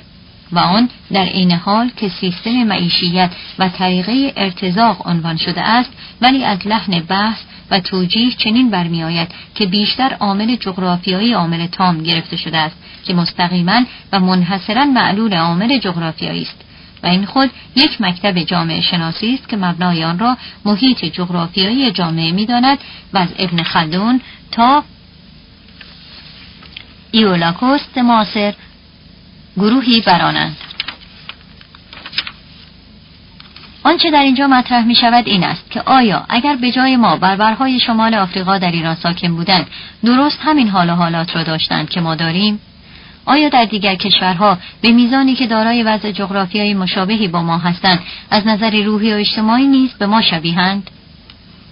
و 0.52 0.60
آن 0.60 0.90
در 1.12 1.26
عین 1.26 1.52
حال 1.52 1.90
که 1.98 2.10
سیستم 2.10 2.64
معیشیت 2.64 3.32
و 3.60 3.70
طریقه 3.70 4.34
ارتزاق 4.38 5.08
عنوان 5.08 5.38
شده 5.38 5.62
است 5.62 5.90
ولی 6.22 6.44
از 6.44 6.68
لحن 6.68 7.00
بحث 7.00 7.40
و 7.72 7.80
توجیه 7.80 8.32
چنین 8.32 8.70
برمیآید 8.70 9.28
که 9.56 9.66
بیشتر 9.66 10.14
عامل 10.14 10.56
جغرافیایی 10.56 11.34
عامل 11.34 11.68
تام 11.68 12.04
گرفته 12.04 12.38
شده 12.38 12.58
است 12.58 12.76
که 13.06 13.14
مستقیما 13.14 13.82
و 14.12 14.20
منحصرا 14.20 14.86
معلول 14.86 15.34
عامل 15.34 15.80
جغرافیایی 15.80 16.42
است. 16.42 16.64
و 17.04 17.08
این 17.08 17.26
خود 17.26 17.50
یک 17.76 18.02
مکتب 18.02 18.40
جامعه 18.40 18.82
شناسی 18.82 19.34
است 19.34 19.50
که 19.50 19.58
مبنای 19.58 20.04
آن 20.04 20.20
را 20.20 20.38
محیط 20.66 21.06
جغرافیایی 21.06 21.92
جامعه 21.92 22.32
می‌داند 22.32 22.78
و 23.14 23.18
از 23.18 23.30
ابن 23.40 23.64
خلدون 23.64 24.22
تا 24.52 24.84
ایولاکوست 27.12 27.98
معاصر 27.98 28.54
گروهی 29.58 30.02
برانند. 30.02 30.58
آنچه 33.88 34.12
در 34.12 34.22
اینجا 34.22 34.48
مطرح 34.48 34.86
می 34.86 34.96
شود 34.96 35.28
این 35.28 35.44
است 35.44 35.72
که 35.72 35.82
آیا 35.82 36.26
اگر 36.30 36.56
به 36.56 36.72
جای 36.72 36.98
ما 36.98 37.16
بربرهای 37.16 37.80
شمال 37.80 38.16
آفریقا 38.16 38.58
در 38.58 38.72
ایران 38.72 38.96
ساکن 38.96 39.36
بودند 39.36 39.68
درست 40.06 40.40
همین 40.42 40.68
حال 40.68 40.90
و 40.90 40.96
حالات 40.96 41.36
را 41.36 41.44
داشتند 41.44 41.90
که 41.90 42.02
ما 42.02 42.16
داریم؟ 42.16 42.60
آیا 43.26 43.50
در 43.50 43.66
دیگر 43.66 43.96
کشورها 43.96 44.58
به 44.82 44.92
میزانی 44.92 45.36
که 45.36 45.48
دارای 45.48 45.84
وضع 45.84 46.12
جغرافیایی 46.12 46.74
مشابهی 46.74 47.28
با 47.28 47.42
ما 47.42 47.58
هستند 47.58 48.00
از 48.32 48.48
نظر 48.48 48.84
روحی 48.84 49.14
و 49.14 49.16
اجتماعی 49.16 49.68
نیز 49.68 49.94
به 49.94 50.06
ما 50.06 50.22
شبیهند 50.22 50.90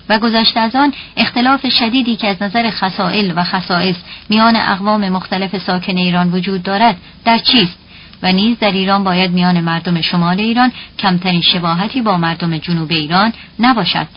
و 0.10 0.19
گذشته 0.19 0.60
از 0.60 0.75
آن 0.75 0.93
اختلاف 1.17 1.69
شدیدی 1.69 2.15
که 2.15 2.28
از 2.28 2.41
نظر 2.41 2.69
خصائل 2.69 3.34
و 3.36 3.43
خصائص 3.43 3.95
میان 4.30 4.56
اقوام 4.56 5.10
مختلف 5.10 5.58
ساکن 5.58 5.97
ایران 5.97 6.32
وجود 6.32 6.63
دارد 6.63 6.97
در 7.25 7.38
چیست؟ 7.38 7.84
و 8.23 8.32
نیز 8.32 8.60
در 8.60 8.71
ایران 8.71 9.04
باید 9.04 9.32
میان 9.32 9.62
مردم 9.62 10.01
شمال 10.01 10.39
ایران 10.39 10.71
کمترین 10.99 11.41
شباهتی 11.41 12.01
با 12.01 12.17
مردم 12.17 12.58
جنوب 12.58 12.91
ایران 12.91 13.34
نباشد. 13.60 14.08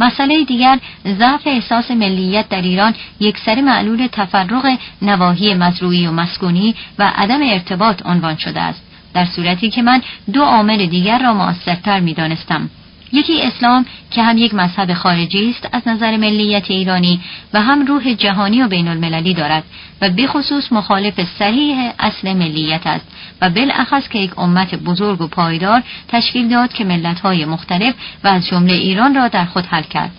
مسئله 0.00 0.44
دیگر 0.44 0.78
ضعف 1.06 1.46
احساس 1.46 1.90
ملیت 1.90 2.48
در 2.48 2.62
ایران 2.62 2.94
یکسره 3.20 3.62
معلول 3.62 4.06
تفرق 4.12 4.78
نواحی 5.02 5.54
مزروعی 5.54 6.06
و 6.06 6.12
مسکونی 6.12 6.74
و 6.98 7.12
عدم 7.16 7.40
ارتباط 7.42 8.02
عنوان 8.06 8.36
شده 8.36 8.60
است. 8.60 8.82
در 9.14 9.24
صورتی 9.24 9.70
که 9.70 9.82
من 9.82 10.02
دو 10.32 10.42
عامل 10.42 10.86
دیگر 10.86 11.18
را 11.18 11.34
موثرتر 11.34 12.00
می‌دانستم. 12.00 12.70
یکی 13.12 13.42
اسلام 13.42 13.86
که 14.10 14.22
هم 14.22 14.38
یک 14.38 14.54
مذهب 14.54 14.94
خارجی 14.94 15.50
است 15.50 15.68
از 15.72 15.88
نظر 15.88 16.16
ملیت 16.16 16.70
ایرانی 16.70 17.20
و 17.52 17.62
هم 17.62 17.86
روح 17.86 18.14
جهانی 18.14 18.62
و 18.62 18.68
بین 18.68 18.88
المللی 18.88 19.34
دارد 19.34 19.64
و 20.02 20.10
بخصوص 20.10 20.72
مخالف 20.72 21.20
صحیح 21.38 21.76
اصل 21.98 22.32
ملیت 22.32 22.86
است 22.86 23.06
و 23.40 23.50
بالاخص 23.50 24.08
که 24.08 24.18
یک 24.18 24.38
امت 24.38 24.74
بزرگ 24.74 25.20
و 25.20 25.26
پایدار 25.26 25.82
تشکیل 26.08 26.48
داد 26.48 26.72
که 26.72 26.84
ملتهای 26.84 27.44
مختلف 27.44 27.94
و 28.24 28.28
از 28.28 28.46
جمله 28.46 28.72
ایران 28.72 29.14
را 29.14 29.28
در 29.28 29.44
خود 29.44 29.66
حل 29.66 29.82
کرد. 29.82 30.10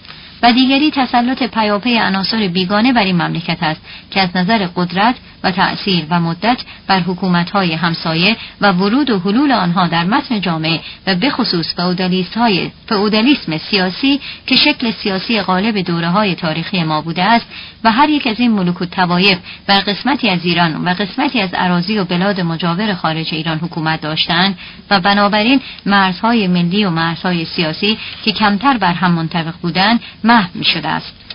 و 0.44 0.52
دیگری 0.52 0.92
تسلط 0.92 1.44
پیاپی 1.44 1.98
عناصر 1.98 2.48
بیگانه 2.48 2.94
بر 2.94 3.04
این 3.04 3.22
مملکت 3.22 3.64
است 3.64 3.82
که 4.12 4.22
از 4.22 4.30
نظر 4.36 4.68
قدرت 4.76 5.16
و 5.44 5.52
تأثیر 5.52 6.06
و 6.10 6.20
مدت 6.20 6.58
بر 6.88 7.00
حکومتهای 7.00 7.74
همسایه 7.74 8.38
و 8.62 8.72
ورود 8.72 9.10
و 9.10 9.20
حلول 9.20 9.52
آنها 9.52 9.88
در 9.88 10.04
متن 10.04 10.42
جامعه 10.42 10.80
و 11.08 11.16
بخصوص 11.16 11.74
فئودالیسم 12.88 13.58
سیاسی 13.58 14.20
که 14.48 14.56
شکل 14.56 14.92
سیاسی 14.92 15.42
غالب 15.42 15.78
دوره 15.78 16.10
های 16.10 16.36
تاریخی 16.36 16.84
ما 16.84 17.02
بوده 17.02 17.24
است 17.24 17.46
و 17.84 17.92
هر 17.92 18.10
یک 18.10 18.28
از 18.28 18.40
این 18.40 18.52
ملوک 18.52 18.82
و 18.82 18.86
توایف 18.86 19.38
بر 19.68 19.80
قسمتی 19.80 20.30
از 20.30 20.40
ایران 20.44 20.86
و 20.86 20.90
قسمتی 20.90 21.42
از 21.42 21.54
عراضی 21.54 21.98
و 21.98 22.04
بلاد 22.04 22.42
مجاور 22.42 22.94
خارج 22.94 23.34
ایران 23.34 23.58
حکومت 23.58 24.02
داشتند 24.02 24.58
و 24.90 25.00
بنابراین 25.00 25.62
مرزهای 25.86 26.48
ملی 26.48 26.86
و 26.86 26.90
مرزهای 26.90 27.46
سیاسی 27.46 27.98
که 28.24 28.32
کمتر 28.32 28.78
بر 28.78 28.94
هم 28.94 29.12
منطبق 29.12 29.54
بودند 29.62 30.00
محو 30.24 30.64
شده 30.64 30.88
است. 30.88 31.27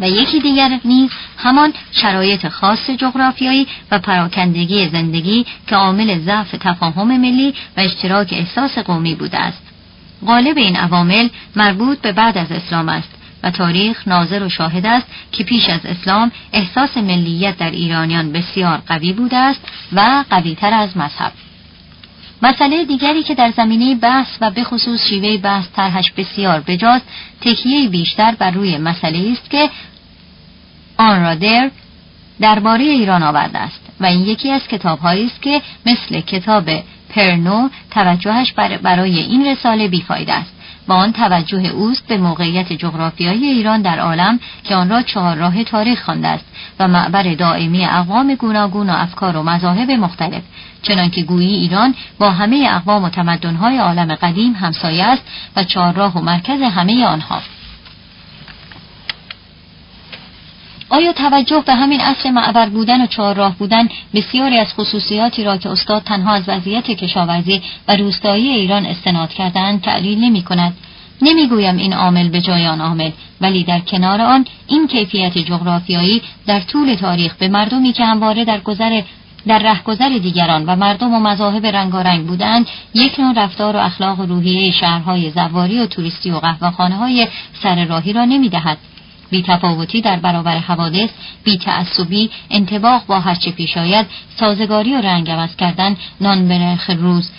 و 0.00 0.08
یکی 0.08 0.40
دیگر 0.40 0.80
نیز 0.84 1.10
همان 1.38 1.72
شرایط 1.92 2.48
خاص 2.48 2.90
جغرافیایی 2.90 3.66
و 3.90 3.98
پراکندگی 3.98 4.88
زندگی 4.88 5.46
که 5.66 5.76
عامل 5.76 6.18
ضعف 6.18 6.54
تفاهم 6.60 7.20
ملی 7.20 7.54
و 7.76 7.80
اشتراک 7.80 8.28
احساس 8.32 8.78
قومی 8.78 9.14
بوده 9.14 9.38
است. 9.38 9.62
غالب 10.26 10.56
این 10.56 10.76
عوامل 10.76 11.28
مربوط 11.56 12.00
به 12.00 12.12
بعد 12.12 12.38
از 12.38 12.52
اسلام 12.52 12.88
است 12.88 13.08
و 13.42 13.50
تاریخ 13.50 14.08
ناظر 14.08 14.42
و 14.42 14.48
شاهد 14.48 14.86
است 14.86 15.06
که 15.32 15.44
پیش 15.44 15.68
از 15.68 15.80
اسلام 15.84 16.32
احساس 16.52 16.96
ملیت 16.96 17.56
در 17.56 17.70
ایرانیان 17.70 18.32
بسیار 18.32 18.82
قوی 18.86 19.12
بوده 19.12 19.36
است 19.36 19.60
و 19.92 20.24
قویتر 20.30 20.74
از 20.74 20.96
مذهب. 20.96 21.32
مسئله 22.42 22.84
دیگری 22.84 23.22
که 23.22 23.34
در 23.34 23.50
زمینه 23.56 23.94
بحث 23.94 24.28
و 24.40 24.50
به 24.50 24.64
خصوص 24.64 25.08
شیوه 25.08 25.36
بحث 25.36 25.66
طرحش 25.76 26.12
بسیار 26.16 26.60
بجاست 26.60 27.04
تکیه 27.40 27.88
بیشتر 27.88 28.34
بر 28.34 28.50
روی 28.50 28.78
مسئله 28.78 29.32
است 29.32 29.50
که 29.50 29.70
آن 31.00 31.22
را 31.22 31.34
در 31.34 31.70
درباره 32.40 32.84
ایران 32.84 33.22
آورده 33.22 33.58
است 33.58 33.80
و 34.00 34.06
این 34.06 34.20
یکی 34.20 34.50
از 34.50 34.68
کتابهایی 34.68 35.26
است 35.26 35.42
که 35.42 35.62
مثل 35.86 36.20
کتاب 36.20 36.70
پرنو 37.08 37.68
توجهش 37.90 38.52
برای 38.82 39.18
این 39.18 39.46
رساله 39.46 39.88
بیفایده 39.88 40.32
است. 40.32 40.52
با 40.86 40.94
آن 40.94 41.12
توجه 41.12 41.66
اوست 41.66 42.06
به 42.06 42.16
موقعیت 42.16 42.72
جغرافیایی 42.72 43.46
ایران 43.46 43.82
در 43.82 43.98
عالم 43.98 44.40
که 44.64 44.74
آن 44.74 44.90
را 44.90 45.02
چهار 45.02 45.36
راه 45.36 45.64
تاریخ 45.64 46.04
خوانده 46.04 46.28
است 46.28 46.44
و 46.78 46.88
معبر 46.88 47.34
دائمی 47.34 47.86
اقوام 47.86 48.34
گوناگون 48.34 48.90
و 48.90 48.92
افکار 48.96 49.36
و 49.36 49.42
مذاهب 49.42 49.90
مختلف. 49.90 50.42
چنانکه 50.82 51.22
گویی 51.22 51.54
ایران 51.54 51.94
با 52.18 52.30
همه 52.30 52.68
اقوام 52.70 53.04
و 53.04 53.08
تمدنهای 53.08 53.78
عالم 53.78 54.14
قدیم 54.14 54.52
همسایه 54.52 55.04
است 55.04 55.22
و 55.56 55.64
چهارراه 55.64 56.18
و 56.18 56.20
مرکز 56.20 56.62
همه 56.62 57.04
آنها. 57.06 57.40
آیا 60.90 61.12
توجه 61.12 61.62
به 61.66 61.74
همین 61.74 62.00
اصل 62.00 62.30
معبر 62.30 62.68
بودن 62.68 63.02
و 63.02 63.06
چهارراه 63.06 63.56
بودن 63.58 63.88
بسیاری 64.14 64.58
از 64.58 64.74
خصوصیاتی 64.74 65.44
را 65.44 65.56
که 65.56 65.70
استاد 65.70 66.02
تنها 66.02 66.34
از 66.34 66.42
وضعیت 66.48 66.84
کشاورزی 66.84 67.62
و 67.88 67.96
روستایی 67.96 68.48
ایران 68.48 68.86
استناد 68.86 69.28
کردن 69.28 69.78
تعلیل 69.78 70.18
نمی 70.24 70.42
کند؟ 70.42 70.76
نمی‌گویم 71.22 71.76
این 71.76 71.92
عامل 71.92 72.28
به 72.28 72.40
جای 72.40 72.66
آن 72.66 72.80
عامل 72.80 73.10
ولی 73.40 73.64
در 73.64 73.80
کنار 73.80 74.20
آن 74.20 74.44
این 74.66 74.86
کیفیت 74.86 75.38
جغرافیایی 75.38 76.22
در 76.46 76.60
طول 76.60 76.94
تاریخ 76.94 77.34
به 77.34 77.48
مردمی 77.48 77.92
که 77.92 78.04
همواره 78.04 78.44
در 78.44 78.60
گذر 78.60 79.02
در 79.46 79.58
رهگذر 79.58 80.08
دیگران 80.08 80.64
و 80.66 80.76
مردم 80.76 81.14
و 81.14 81.20
مذاهب 81.20 81.66
رنگارنگ 81.66 82.26
بودند 82.26 82.66
یک 82.94 83.20
نوع 83.20 83.44
رفتار 83.44 83.76
و 83.76 83.78
اخلاق 83.78 84.20
و 84.20 84.26
روحیه 84.26 84.72
شهرهای 84.72 85.30
زواری 85.30 85.78
و 85.78 85.86
توریستی 85.86 86.30
و 86.30 86.38
قهوهخانه 86.38 86.96
های 86.96 87.26
سر 87.62 87.84
راهی 87.84 88.12
را 88.12 88.24
نمی‌دهد. 88.24 88.78
تفاوتی 89.46 90.00
در 90.00 90.16
برابر 90.16 90.58
حوادث 90.58 91.08
بیتعصبی 91.44 92.30
انتباق 92.50 93.06
با 93.06 93.20
هرچه 93.20 93.50
پیش 93.50 93.76
آید 93.76 94.06
سازگاری 94.36 94.94
و 94.94 95.00
رنگ 95.00 95.30
عوض 95.30 95.56
کردن 95.56 95.96
نان 96.20 96.48
به 96.48 96.78
روز 96.94 97.30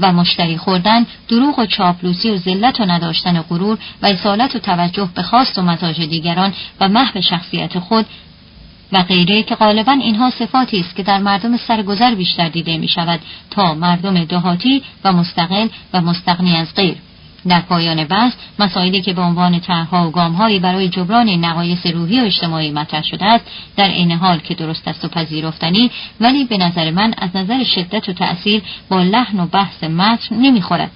و 0.00 0.12
مشتری 0.12 0.56
خوردن 0.56 1.06
دروغ 1.28 1.58
و 1.58 1.66
چاپلوسی 1.66 2.30
و 2.30 2.36
ذلت 2.36 2.80
و 2.80 2.84
نداشتن 2.84 3.42
غرور 3.42 3.78
و 4.02 4.06
اصالت 4.06 4.56
و 4.56 4.58
توجه 4.58 5.08
به 5.14 5.22
خواست 5.22 5.58
و 5.58 5.62
مزاج 5.62 6.00
دیگران 6.00 6.52
و 6.80 6.88
محو 6.88 7.20
شخصیت 7.20 7.78
خود 7.78 8.06
و 8.92 9.02
غیره 9.02 9.42
که 9.42 9.54
غالبا 9.54 9.92
اینها 9.92 10.30
صفاتی 10.30 10.80
است 10.80 10.96
که 10.96 11.02
در 11.02 11.18
مردم 11.18 11.56
سرگذر 11.56 12.14
بیشتر 12.14 12.48
دیده 12.48 12.76
می 12.76 12.88
شود 12.88 13.20
تا 13.50 13.74
مردم 13.74 14.24
دهاتی 14.24 14.82
و 15.04 15.12
مستقل 15.12 15.68
و 15.92 16.00
مستغنی 16.00 16.56
از 16.56 16.74
غیر. 16.74 16.96
در 17.48 17.60
پایان 17.60 18.04
بحث 18.04 18.32
مسائلی 18.58 19.00
که 19.00 19.12
به 19.12 19.22
عنوان 19.22 19.60
طرحها 19.60 20.08
و 20.08 20.10
گامهایی 20.10 20.58
برای 20.58 20.88
جبران 20.88 21.28
نقایص 21.28 21.86
روحی 21.86 22.20
و 22.20 22.24
اجتماعی 22.24 22.70
مطرح 22.70 23.02
شده 23.02 23.24
است 23.24 23.44
در 23.76 23.88
عین 23.88 24.12
حال 24.12 24.38
که 24.38 24.54
درست 24.54 24.88
است 24.88 25.04
و 25.04 25.08
پذیرفتنی 25.08 25.90
ولی 26.20 26.44
به 26.44 26.56
نظر 26.56 26.90
من 26.90 27.14
از 27.18 27.36
نظر 27.36 27.64
شدت 27.64 28.08
و 28.08 28.12
تأثیر 28.12 28.62
با 28.88 29.02
لحن 29.02 29.40
و 29.40 29.46
بحث 29.46 29.84
متن 29.84 30.36
نمی‌خورد. 30.36 30.90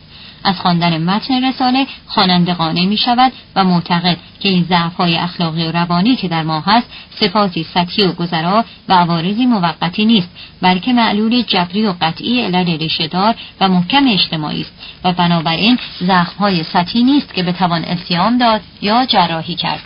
از 0.45 0.61
خواندن 0.61 1.03
متن 1.03 1.45
رساله 1.45 1.87
خواننده 2.07 2.55
قانع 2.55 2.85
می 2.85 2.97
شود 2.97 3.33
و 3.57 3.65
معتقد 3.65 4.17
که 4.41 4.49
این 4.49 4.67
ضعف 4.69 5.01
اخلاقی 5.01 5.67
و 5.67 5.73
روانی 5.73 6.17
که 6.17 6.29
در 6.29 6.43
ما 6.43 6.61
هست 6.61 6.87
صفاتی 7.21 7.67
سطحی 7.75 8.05
و 8.05 8.13
گذرا 8.13 8.65
و 8.89 8.93
عوارضی 8.93 9.47
موقتی 9.47 10.05
نیست 10.05 10.29
بلکه 10.63 10.93
معلول 10.93 11.43
جبری 11.43 11.87
و 11.87 11.95
قطعی 12.01 12.41
علل 12.41 12.79
ریشهدار 12.79 13.35
و 13.61 13.69
محکم 13.69 14.07
اجتماعی 14.09 14.61
است 14.61 14.73
و 15.05 15.13
بنابراین 15.13 15.79
زخم 16.01 16.39
های 16.39 16.65
سطحی 16.65 17.03
نیست 17.03 17.35
که 17.35 17.43
بتوان 17.43 17.85
التیام 17.85 18.39
داد 18.39 18.61
یا 18.83 19.07
جراحی 19.07 19.55
کرد. 19.55 19.83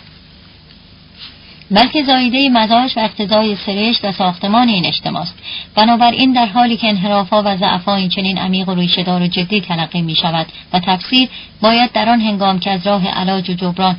بلکه 1.71 2.03
زایده 2.03 2.49
مزاج 2.49 2.97
و 2.97 2.99
اقتضای 2.99 3.55
سرشت 3.55 4.05
و 4.05 4.11
ساختمان 4.11 4.67
این 4.67 4.85
اجتماع 4.85 5.21
است. 5.21 5.33
بنابراین 5.75 6.33
در 6.33 6.45
حالی 6.45 6.77
که 6.77 6.87
انحرافها 6.87 7.43
و 7.45 7.57
ضعفها 7.57 7.95
این 7.95 8.09
چنین 8.09 8.37
عمیق 8.37 8.69
و 8.69 8.75
ریشهدار 8.75 9.21
و 9.21 9.27
جدی 9.27 9.61
تلقی 9.61 10.01
می 10.01 10.15
شود 10.15 10.45
و 10.73 10.79
تفسیر 10.79 11.29
باید 11.61 11.91
در 11.91 12.09
آن 12.09 12.21
هنگام 12.21 12.59
که 12.59 12.71
از 12.71 12.87
راه 12.87 13.07
علاج 13.07 13.49
و 13.49 13.53
جبران 13.53 13.97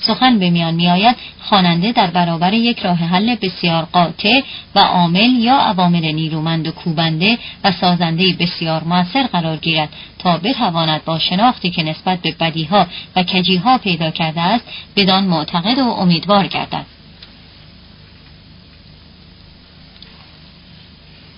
سخن 0.00 0.38
به 0.38 0.50
میان 0.50 0.74
میآید 0.74 1.16
خواننده 1.42 1.92
در 1.92 2.06
برابر 2.06 2.54
یک 2.54 2.78
راه 2.78 2.96
حل 2.96 3.34
بسیار 3.34 3.84
قاطع 3.92 4.40
و 4.74 4.80
عامل 4.80 5.30
یا 5.30 5.56
عوامل 5.56 6.12
نیرومند 6.12 6.68
و 6.68 6.70
کوبنده 6.70 7.38
و 7.64 7.72
سازنده 7.72 8.32
بسیار 8.32 8.84
موثر 8.84 9.26
قرار 9.26 9.56
گیرد 9.56 9.88
تا 10.18 10.38
بتواند 10.38 11.04
با 11.04 11.18
شناختی 11.18 11.70
که 11.70 11.82
نسبت 11.82 12.22
به 12.22 12.32
بدیها 12.40 12.86
و 13.16 13.22
کجیها 13.22 13.78
پیدا 13.78 14.10
کرده 14.10 14.40
است 14.40 14.64
بدان 14.96 15.24
معتقد 15.24 15.78
و 15.78 15.88
امیدوار 15.88 16.46
گردد. 16.46 16.93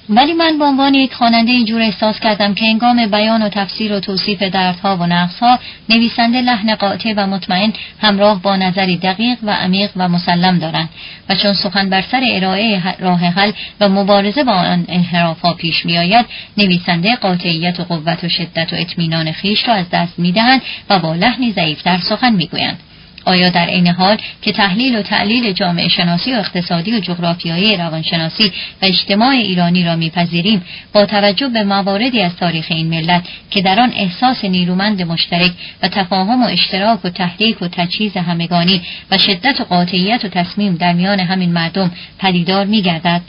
ولی 0.08 0.32
من 0.32 0.58
به 0.58 0.64
عنوان 0.64 0.94
یک 0.94 1.14
خواننده 1.14 1.52
اینجور 1.52 1.82
احساس 1.82 2.20
کردم 2.20 2.54
که 2.54 2.64
انگام 2.64 3.06
بیان 3.06 3.42
و 3.42 3.48
تفسیر 3.48 3.92
و 3.92 4.00
توصیف 4.00 4.42
دردها 4.42 4.96
و 4.96 5.06
نقصها 5.06 5.58
نویسنده 5.88 6.40
لحن 6.40 6.74
قاطع 6.74 7.14
و 7.16 7.26
مطمئن 7.26 7.72
همراه 8.00 8.42
با 8.42 8.56
نظری 8.56 8.96
دقیق 8.96 9.38
و 9.42 9.50
عمیق 9.50 9.90
و 9.96 10.08
مسلم 10.08 10.58
دارند 10.58 10.88
و 11.28 11.34
چون 11.34 11.52
سخن 11.52 11.90
بر 11.90 12.02
سر 12.02 12.22
ارائه 12.30 12.94
راه 12.98 13.20
حل 13.20 13.52
و 13.80 13.88
مبارزه 13.88 14.44
با 14.44 14.52
آن 14.52 14.84
انحرافها 14.88 15.54
پیش 15.54 15.86
میآید 15.86 16.26
نویسنده 16.56 17.16
قاطعیت 17.16 17.80
و 17.80 17.84
قوت 17.84 18.24
و 18.24 18.28
شدت 18.28 18.72
و 18.72 18.76
اطمینان 18.76 19.32
خیش 19.32 19.68
را 19.68 19.74
از 19.74 19.90
دست 19.90 20.18
می‌دهند 20.18 20.62
و 20.90 20.98
با 20.98 21.14
لحنی 21.14 21.52
ضعیفتر 21.52 21.98
سخن 21.98 22.32
می‌گویند. 22.32 22.78
آیا 23.26 23.48
در 23.48 23.66
عین 23.66 23.86
حال 23.86 24.16
که 24.42 24.52
تحلیل 24.52 24.96
و 24.96 25.02
تعلیل 25.02 25.52
جامعه 25.52 25.88
شناسی 25.88 26.32
و 26.32 26.36
اقتصادی 26.36 26.92
و 26.92 27.00
جغرافیایی 27.00 27.76
روانشناسی 27.76 28.52
و 28.82 28.84
اجتماع 28.84 29.28
ایرانی 29.28 29.84
را 29.84 29.96
میپذیریم 29.96 30.62
با 30.92 31.06
توجه 31.06 31.48
به 31.48 31.64
مواردی 31.64 32.20
از 32.20 32.36
تاریخ 32.36 32.66
این 32.68 32.86
ملت 32.86 33.22
که 33.50 33.62
در 33.62 33.80
آن 33.80 33.92
احساس 33.96 34.44
نیرومند 34.44 35.02
مشترک 35.02 35.52
و 35.82 35.88
تفاهم 35.88 36.42
و 36.42 36.46
اشتراک 36.46 37.04
و 37.04 37.10
تحریک 37.10 37.62
و 37.62 37.68
تجهیز 37.68 38.16
همگانی 38.16 38.82
و 39.10 39.18
شدت 39.18 39.60
و 39.60 39.64
قاطعیت 39.64 40.24
و 40.24 40.28
تصمیم 40.28 40.76
در 40.76 40.92
میان 40.92 41.20
همین 41.20 41.52
مردم 41.52 41.90
پدیدار 42.18 42.66
میگردد؟ 42.66 43.22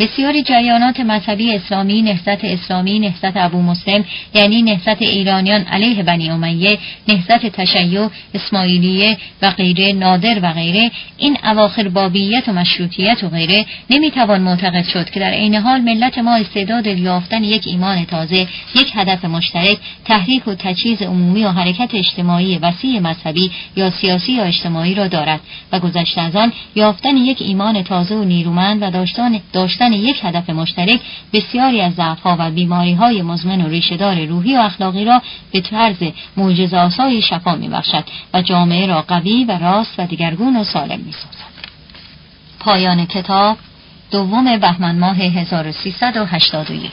بسیاری 0.00 0.42
جریانات 0.42 1.00
مذهبی 1.00 1.54
اسلامی 1.54 2.02
نهضت 2.02 2.44
اسلامی 2.44 2.98
نهضت 2.98 3.36
ابو 3.36 3.62
مسلم 3.62 4.04
یعنی 4.34 4.62
نهضت 4.62 5.02
ایرانیان 5.02 5.60
علیه 5.60 6.02
بنی 6.02 6.30
امیه 6.30 6.78
نهضت 7.08 7.46
تشیع 7.46 8.08
اسماعیلیه 8.34 9.16
و 9.42 9.50
غیره 9.50 9.92
نادر 9.92 10.38
و 10.42 10.52
غیره 10.52 10.90
این 11.18 11.36
اواخر 11.44 11.88
بابیت 11.88 12.48
و 12.48 12.52
مشروطیت 12.52 13.24
و 13.24 13.28
غیره 13.28 13.66
نمی‌توان 13.90 14.40
معتقد 14.40 14.84
شد 14.84 15.10
که 15.10 15.20
در 15.20 15.30
عین 15.30 15.54
حال 15.54 15.80
ملت 15.80 16.18
ما 16.18 16.36
استعداد 16.36 16.86
یافتن 16.86 17.44
یک 17.44 17.66
ایمان 17.66 18.04
تازه 18.04 18.46
یک 18.74 18.92
هدف 18.94 19.24
مشترک 19.24 19.78
تحریک 20.04 20.48
و 20.48 20.54
تجهیز 20.54 21.02
عمومی 21.02 21.44
و 21.44 21.48
حرکت 21.48 21.94
اجتماعی 21.94 22.58
وسیع 22.58 23.00
مذهبی 23.00 23.50
یا 23.76 23.90
سیاسی 23.90 24.32
یا 24.32 24.44
اجتماعی 24.44 24.94
را 24.94 25.08
دارد 25.08 25.40
و 25.72 25.78
گذشته 25.78 26.20
از 26.20 26.36
آن 26.36 26.52
یافتن 26.74 27.16
یک 27.16 27.42
ایمان 27.42 27.82
تازه 27.82 28.14
و 28.14 28.24
نیرومند 28.24 28.82
و 28.82 28.90
داشتن, 28.90 29.40
داشتن 29.52 29.89
یک 29.92 30.20
هدف 30.22 30.50
مشترک 30.50 31.00
بسیاری 31.32 31.80
از 31.80 31.94
ضعفها 31.94 32.36
و 32.38 32.50
های 32.94 33.22
مزمن 33.22 33.60
و 33.60 33.68
ریشهدار 33.68 34.24
روحی 34.24 34.56
و 34.56 34.60
اخلاقی 34.60 35.04
را 35.04 35.22
به 35.52 35.60
طرز 35.60 35.96
معجزه‌آسای 36.36 37.22
شفا 37.22 37.54
میبخشد 37.54 38.04
و 38.34 38.42
جامعه 38.42 38.86
را 38.86 39.02
قوی 39.02 39.44
و 39.44 39.58
راست 39.58 39.94
و 39.98 40.06
دیگرگون 40.06 40.56
و 40.56 40.64
سالم 40.64 41.00
می‌سازد. 41.00 41.50
پایان 42.60 43.06
کتاب 43.06 43.56
دوم 44.10 44.56
بهمن 44.56 44.98
ماه 44.98 45.16
1381 45.16 46.90